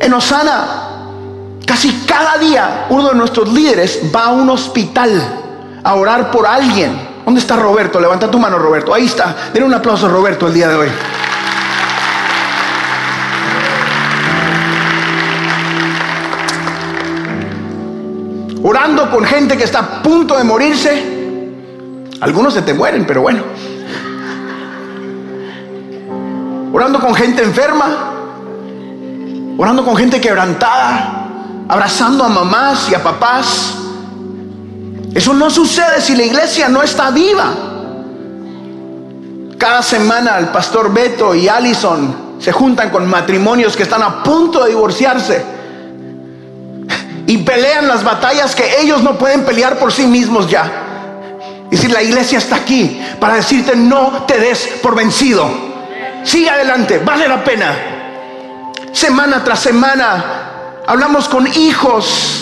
En 0.00 0.14
Osana, 0.14 1.02
casi 1.66 1.92
cada 2.06 2.38
día 2.38 2.86
uno 2.88 3.10
de 3.10 3.16
nuestros 3.16 3.52
líderes 3.52 4.00
va 4.14 4.28
a 4.28 4.30
un 4.30 4.48
hospital 4.48 5.10
a 5.84 5.94
orar 5.94 6.30
por 6.30 6.46
alguien 6.46 7.06
¿Dónde 7.28 7.42
está 7.42 7.56
Roberto? 7.56 8.00
Levanta 8.00 8.30
tu 8.30 8.38
mano, 8.38 8.58
Roberto. 8.58 8.94
Ahí 8.94 9.04
está. 9.04 9.36
Denle 9.52 9.68
un 9.68 9.74
aplauso 9.74 10.06
a 10.06 10.08
Roberto 10.08 10.46
el 10.46 10.54
día 10.54 10.66
de 10.66 10.76
hoy. 10.76 10.88
Orando 18.62 19.10
con 19.10 19.24
gente 19.24 19.56
que 19.56 19.64
está 19.64 19.78
a 19.78 20.02
punto 20.02 20.36
de 20.36 20.44
morirse. 20.44 21.18
Algunos 22.20 22.54
se 22.54 22.62
te 22.62 22.74
mueren, 22.74 23.06
pero 23.06 23.22
bueno. 23.22 23.42
Orando 26.72 27.00
con 27.00 27.14
gente 27.14 27.42
enferma. 27.42 28.14
Orando 29.56 29.84
con 29.84 29.96
gente 29.96 30.20
quebrantada. 30.20 31.26
Abrazando 31.68 32.24
a 32.24 32.28
mamás 32.28 32.90
y 32.90 32.94
a 32.94 33.02
papás 33.02 33.78
eso 35.14 35.34
no 35.34 35.50
sucede 35.50 36.00
si 36.00 36.14
la 36.14 36.22
iglesia 36.22 36.68
no 36.68 36.82
está 36.82 37.10
viva. 37.10 37.52
Cada 39.58 39.82
semana 39.82 40.38
el 40.38 40.48
pastor 40.50 40.92
Beto 40.92 41.34
y 41.34 41.48
Allison 41.48 42.36
se 42.38 42.52
juntan 42.52 42.90
con 42.90 43.04
matrimonios 43.08 43.76
que 43.76 43.82
están 43.82 44.02
a 44.02 44.22
punto 44.22 44.62
de 44.62 44.70
divorciarse 44.70 45.44
y 47.28 47.38
pelean 47.38 47.86
las 47.86 48.02
batallas 48.02 48.56
que 48.56 48.80
ellos 48.80 49.04
no 49.04 49.16
pueden 49.16 49.44
pelear 49.44 49.78
por 49.78 49.92
sí 49.92 50.08
mismos 50.08 50.50
ya. 50.50 50.84
Y 51.70 51.76
si 51.76 51.86
la 51.86 52.02
iglesia 52.02 52.38
está 52.38 52.56
aquí 52.56 53.00
para 53.20 53.34
decirte 53.34 53.76
no 53.76 54.24
te 54.26 54.40
des 54.40 54.66
por 54.82 54.96
vencido. 54.96 55.48
Sigue 56.24 56.50
adelante, 56.50 56.98
vale 56.98 57.28
la 57.28 57.44
pena. 57.44 57.76
Semana 58.90 59.44
tras 59.44 59.60
semana 59.60 60.24
hablamos 60.84 61.28
con 61.28 61.46
hijos 61.46 62.38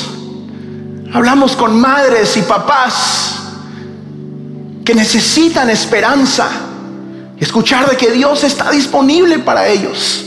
Hablamos 1.17 1.57
con 1.57 1.81
madres 1.81 2.37
y 2.37 2.43
papás 2.43 3.39
que 4.85 4.95
necesitan 4.95 5.71
esperanza 5.71 6.47
y 7.39 7.43
escuchar 7.43 7.89
de 7.89 7.97
que 7.97 8.11
Dios 8.11 8.45
está 8.45 8.71
disponible 8.71 9.39
para 9.39 9.67
ellos. 9.67 10.25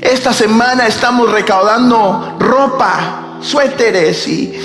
Esta 0.00 0.32
semana 0.32 0.86
estamos 0.86 1.30
recaudando 1.30 2.36
ropa, 2.38 3.22
suéteres 3.44 4.26
y 4.26 4.58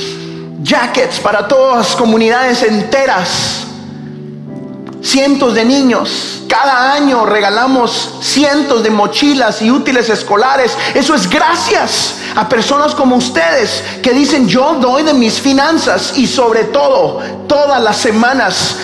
jackets 0.61 1.19
para 1.19 1.47
todas 1.47 1.77
las 1.77 1.95
comunidades 1.95 2.63
enteras. 2.63 3.65
Cientos 5.01 5.53
de 5.53 5.65
niños. 5.65 6.43
Cada 6.47 6.93
año 6.93 7.25
regalamos 7.25 8.15
cientos 8.21 8.83
de 8.83 8.89
mochilas 8.89 9.61
y 9.61 9.69
útiles 9.69 10.09
escolares. 10.09 10.75
Eso 10.93 11.13
es 11.13 11.29
gracias 11.29 12.15
a 12.35 12.49
personas 12.49 12.95
como 12.95 13.15
ustedes 13.15 13.83
que 14.01 14.13
dicen 14.13 14.47
yo 14.47 14.75
doy 14.75 15.03
de 15.03 15.13
mis 15.13 15.39
finanzas 15.39 16.13
y 16.17 16.25
sobre 16.25 16.65
todo 16.65 17.21
todas 17.47 17.81
las 17.81 17.97
semanas 17.97 18.75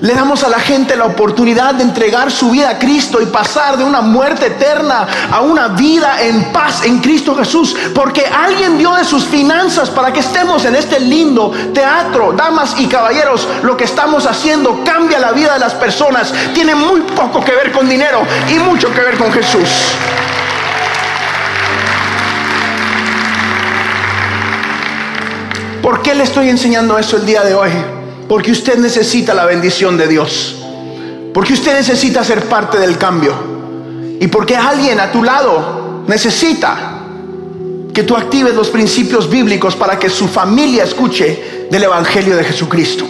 le 0.00 0.14
damos 0.14 0.42
a 0.44 0.48
la 0.48 0.58
gente 0.58 0.96
la 0.96 1.06
oportunidad 1.06 1.74
de 1.74 1.84
entregar 1.84 2.30
su 2.30 2.50
vida 2.50 2.70
a 2.70 2.78
Cristo 2.78 3.20
y 3.20 3.26
pasar 3.26 3.76
de 3.76 3.84
una 3.84 4.00
muerte 4.00 4.46
eterna 4.46 5.06
a 5.30 5.40
una 5.40 5.68
vida 5.68 6.22
en 6.22 6.52
paz 6.52 6.84
en 6.84 6.98
Cristo 6.98 7.34
Jesús. 7.36 7.74
Porque 7.94 8.26
alguien 8.26 8.78
dio 8.78 8.94
de 8.94 9.04
sus 9.04 9.24
finanzas 9.24 9.90
para 9.90 10.12
que 10.12 10.20
estemos 10.20 10.64
en 10.64 10.76
este 10.76 11.00
lindo 11.00 11.52
teatro. 11.72 12.32
Damas 12.32 12.74
y 12.78 12.86
caballeros, 12.86 13.48
lo 13.62 13.76
que 13.76 13.84
estamos 13.84 14.26
haciendo 14.26 14.82
cambia 14.84 15.18
la 15.18 15.32
vida 15.32 15.54
de 15.54 15.60
las 15.60 15.74
personas. 15.74 16.32
Tiene 16.52 16.74
muy 16.74 17.00
poco 17.00 17.44
que 17.44 17.52
ver 17.52 17.72
con 17.72 17.88
dinero 17.88 18.22
y 18.48 18.58
mucho 18.58 18.92
que 18.92 19.00
ver 19.00 19.16
con 19.16 19.32
Jesús. 19.32 19.94
¿Por 25.82 26.00
qué 26.00 26.14
le 26.14 26.24
estoy 26.24 26.48
enseñando 26.48 26.98
eso 26.98 27.16
el 27.18 27.26
día 27.26 27.42
de 27.42 27.54
hoy? 27.54 27.70
Porque 28.28 28.52
usted 28.52 28.78
necesita 28.78 29.34
la 29.34 29.44
bendición 29.44 29.96
de 29.96 30.08
Dios. 30.08 30.56
Porque 31.32 31.52
usted 31.52 31.74
necesita 31.74 32.24
ser 32.24 32.44
parte 32.44 32.78
del 32.78 32.96
cambio. 32.96 33.34
Y 34.20 34.28
porque 34.28 34.56
alguien 34.56 35.00
a 35.00 35.10
tu 35.12 35.22
lado 35.22 36.04
necesita 36.06 37.00
que 37.92 38.02
tú 38.02 38.16
actives 38.16 38.54
los 38.54 38.68
principios 38.68 39.28
bíblicos 39.28 39.76
para 39.76 39.98
que 39.98 40.08
su 40.08 40.26
familia 40.26 40.84
escuche 40.84 41.68
del 41.70 41.84
Evangelio 41.84 42.36
de 42.36 42.44
Jesucristo. 42.44 43.06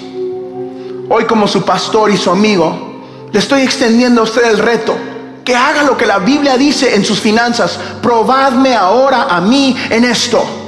Hoy 1.09 1.25
como 1.25 1.47
su 1.47 1.62
pastor 1.65 2.11
y 2.11 2.17
su 2.17 2.31
amigo, 2.31 3.03
le 3.31 3.39
estoy 3.39 3.62
extendiendo 3.62 4.21
a 4.21 4.25
usted 4.25 4.45
el 4.45 4.59
reto 4.59 4.97
que 5.45 5.55
haga 5.55 5.83
lo 5.83 5.97
que 5.97 6.07
la 6.07 6.19
Biblia 6.19 6.57
dice 6.57 6.95
en 6.95 7.05
sus 7.05 7.21
finanzas. 7.21 7.79
Probadme 8.03 8.75
ahora 8.75 9.25
a 9.25 9.41
mí 9.41 9.77
en 9.91 10.05
esto. 10.05 10.64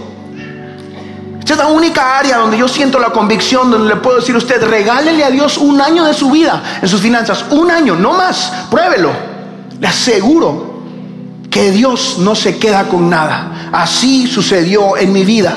Esta 1.47 1.55
es 1.55 1.61
la 1.61 1.69
única 1.69 2.19
área 2.19 2.39
donde 2.39 2.59
yo 2.59 2.67
siento 2.67 2.99
la 2.99 3.11
convicción, 3.11 3.71
donde 3.71 3.95
le 3.95 4.01
puedo 4.01 4.17
decir 4.17 4.35
a 4.35 4.39
usted, 4.39 4.61
regálele 4.65 5.23
a 5.23 5.31
Dios 5.31 5.59
un 5.59 5.81
año 5.81 6.05
de 6.05 6.13
su 6.13 6.29
vida 6.29 6.61
en 6.83 6.89
sus 6.89 7.01
finanzas. 7.01 7.45
Un 7.51 7.71
año, 7.71 7.95
no 7.95 8.15
más. 8.15 8.53
Pruébelo. 8.69 9.13
Le 9.79 9.87
aseguro 9.87 10.83
que 11.49 11.71
Dios 11.71 12.17
no 12.19 12.35
se 12.35 12.59
queda 12.59 12.89
con 12.89 13.09
nada. 13.09 13.71
Así 13.71 14.27
sucedió 14.27 14.97
en 14.97 15.13
mi 15.13 15.25
vida. 15.25 15.57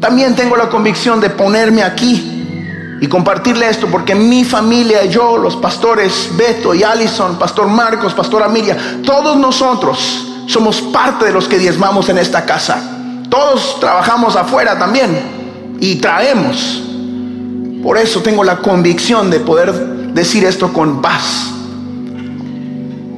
También 0.00 0.36
tengo 0.36 0.54
la 0.54 0.68
convicción 0.68 1.20
de 1.20 1.30
ponerme 1.30 1.82
aquí 1.82 2.96
y 3.00 3.08
compartirle 3.08 3.68
esto 3.68 3.88
porque 3.88 4.14
mi 4.14 4.44
familia, 4.44 5.04
yo, 5.06 5.36
los 5.36 5.56
pastores 5.56 6.30
Beto 6.36 6.72
y 6.72 6.84
Allison, 6.84 7.36
pastor 7.40 7.66
Marcos, 7.66 8.14
pastor 8.14 8.44
Amilia, 8.44 9.00
todos 9.04 9.36
nosotros 9.36 10.28
somos 10.46 10.80
parte 10.80 11.24
de 11.24 11.32
los 11.32 11.48
que 11.48 11.58
diezmamos 11.58 12.08
en 12.08 12.18
esta 12.18 12.46
casa. 12.46 12.95
Todos 13.28 13.80
trabajamos 13.80 14.36
afuera 14.36 14.78
también 14.78 15.76
y 15.80 15.96
traemos. 15.96 16.82
Por 17.82 17.98
eso 17.98 18.20
tengo 18.20 18.42
la 18.42 18.58
convicción 18.58 19.30
de 19.30 19.40
poder 19.40 19.72
decir 20.14 20.44
esto 20.44 20.72
con 20.72 21.00
paz. 21.00 21.50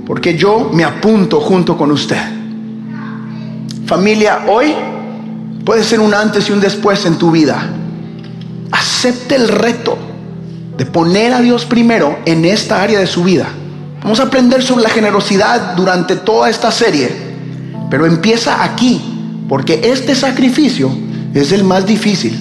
Porque 0.06 0.36
yo 0.36 0.70
me 0.72 0.84
apunto 0.84 1.40
junto 1.40 1.76
con 1.76 1.90
usted. 1.92 2.22
Familia, 3.86 4.44
hoy 4.48 4.74
puede 5.64 5.82
ser 5.82 6.00
un 6.00 6.14
antes 6.14 6.48
y 6.48 6.52
un 6.52 6.60
después 6.60 7.04
en 7.06 7.16
tu 7.16 7.30
vida 7.30 7.70
acepte 8.70 9.36
el 9.36 9.48
reto 9.48 9.96
de 10.76 10.86
poner 10.86 11.32
a 11.32 11.40
Dios 11.40 11.64
primero 11.64 12.18
en 12.24 12.44
esta 12.44 12.82
área 12.82 12.98
de 12.98 13.06
su 13.06 13.24
vida. 13.24 13.46
Vamos 14.02 14.20
a 14.20 14.24
aprender 14.24 14.62
sobre 14.62 14.82
la 14.82 14.90
generosidad 14.90 15.74
durante 15.74 16.16
toda 16.16 16.48
esta 16.48 16.70
serie, 16.70 17.10
pero 17.90 18.06
empieza 18.06 18.62
aquí, 18.62 19.17
porque 19.48 19.80
este 19.84 20.14
sacrificio 20.14 20.90
es 21.34 21.52
el 21.52 21.64
más 21.64 21.86
difícil, 21.86 22.38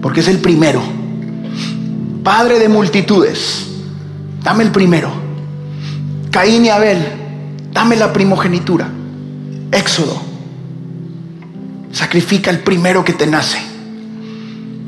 porque 0.00 0.20
es 0.20 0.28
el 0.28 0.38
primero. 0.38 0.80
Padre 2.24 2.58
de 2.58 2.68
multitudes, 2.68 3.66
dame 4.42 4.64
el 4.64 4.70
primero. 4.70 5.10
Caín 6.30 6.64
y 6.64 6.70
Abel, 6.70 6.98
dame 7.72 7.96
la 7.96 8.12
primogenitura. 8.12 8.88
Éxodo, 9.70 10.20
sacrifica 11.92 12.50
el 12.50 12.60
primero 12.60 13.04
que 13.04 13.12
te 13.12 13.26
nace 13.26 13.58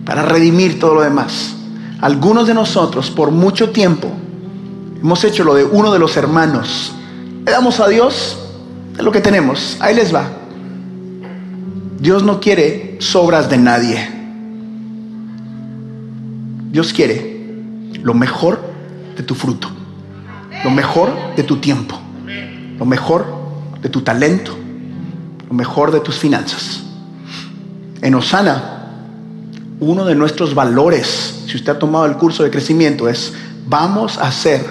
para 0.06 0.22
redimir 0.22 0.80
todo 0.80 0.94
lo 0.94 1.02
demás. 1.02 1.54
Algunos 2.00 2.46
de 2.46 2.54
nosotros 2.54 3.10
por 3.10 3.30
mucho 3.30 3.70
tiempo 3.70 4.10
hemos 5.02 5.22
hecho 5.24 5.44
lo 5.44 5.54
de 5.54 5.64
uno 5.64 5.92
de 5.92 5.98
los 5.98 6.16
hermanos. 6.16 6.92
Le 7.44 7.52
damos 7.52 7.80
a 7.80 7.88
Dios 7.88 8.38
lo 8.98 9.12
que 9.12 9.20
tenemos. 9.20 9.76
Ahí 9.80 9.94
les 9.94 10.14
va. 10.14 10.39
Dios 12.00 12.22
no 12.22 12.40
quiere 12.40 12.96
sobras 12.98 13.50
de 13.50 13.58
nadie. 13.58 14.08
Dios 16.72 16.92
quiere 16.92 17.62
lo 18.02 18.14
mejor 18.14 18.60
de 19.16 19.22
tu 19.22 19.34
fruto, 19.34 19.68
lo 20.64 20.70
mejor 20.70 21.12
de 21.36 21.42
tu 21.42 21.58
tiempo, 21.58 21.98
lo 22.78 22.86
mejor 22.86 23.26
de 23.82 23.88
tu 23.88 24.00
talento, 24.00 24.56
lo 25.46 25.54
mejor 25.54 25.92
de 25.92 26.00
tus 26.00 26.16
finanzas. 26.16 26.82
En 28.00 28.14
Osana 28.14 28.78
uno 29.80 30.04
de 30.04 30.14
nuestros 30.14 30.54
valores, 30.54 31.42
si 31.46 31.56
usted 31.56 31.72
ha 31.72 31.78
tomado 31.78 32.06
el 32.06 32.16
curso 32.16 32.42
de 32.42 32.50
crecimiento, 32.50 33.08
es 33.08 33.32
vamos 33.66 34.18
a 34.18 34.30
ser 34.30 34.64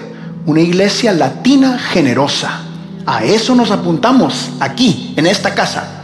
una 0.46 0.60
iglesia 0.60 1.12
latina 1.12 1.78
generosa. 1.78 2.62
A 3.06 3.24
eso 3.24 3.54
nos 3.54 3.70
apuntamos 3.70 4.50
aquí, 4.60 5.14
en 5.16 5.26
esta 5.26 5.54
casa. 5.54 5.99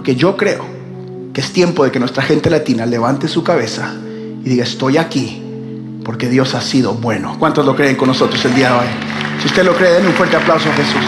Porque 0.00 0.16
yo 0.16 0.34
creo 0.34 0.64
que 1.34 1.42
es 1.42 1.52
tiempo 1.52 1.84
de 1.84 1.90
que 1.90 1.98
nuestra 1.98 2.22
gente 2.22 2.48
latina 2.48 2.86
levante 2.86 3.28
su 3.28 3.44
cabeza 3.44 3.94
y 4.42 4.48
diga, 4.48 4.64
estoy 4.64 4.96
aquí 4.96 5.42
porque 6.02 6.26
Dios 6.26 6.54
ha 6.54 6.62
sido 6.62 6.94
bueno. 6.94 7.36
¿Cuántos 7.38 7.66
lo 7.66 7.76
creen 7.76 7.96
con 7.96 8.08
nosotros 8.08 8.42
el 8.46 8.54
día 8.54 8.68
de 8.68 8.78
hoy? 8.78 8.86
Si 9.42 9.48
usted 9.48 9.62
lo 9.62 9.74
cree, 9.74 9.92
denle 9.92 10.08
un 10.08 10.14
fuerte 10.14 10.36
aplauso 10.36 10.70
a 10.70 10.72
Jesús. 10.72 11.02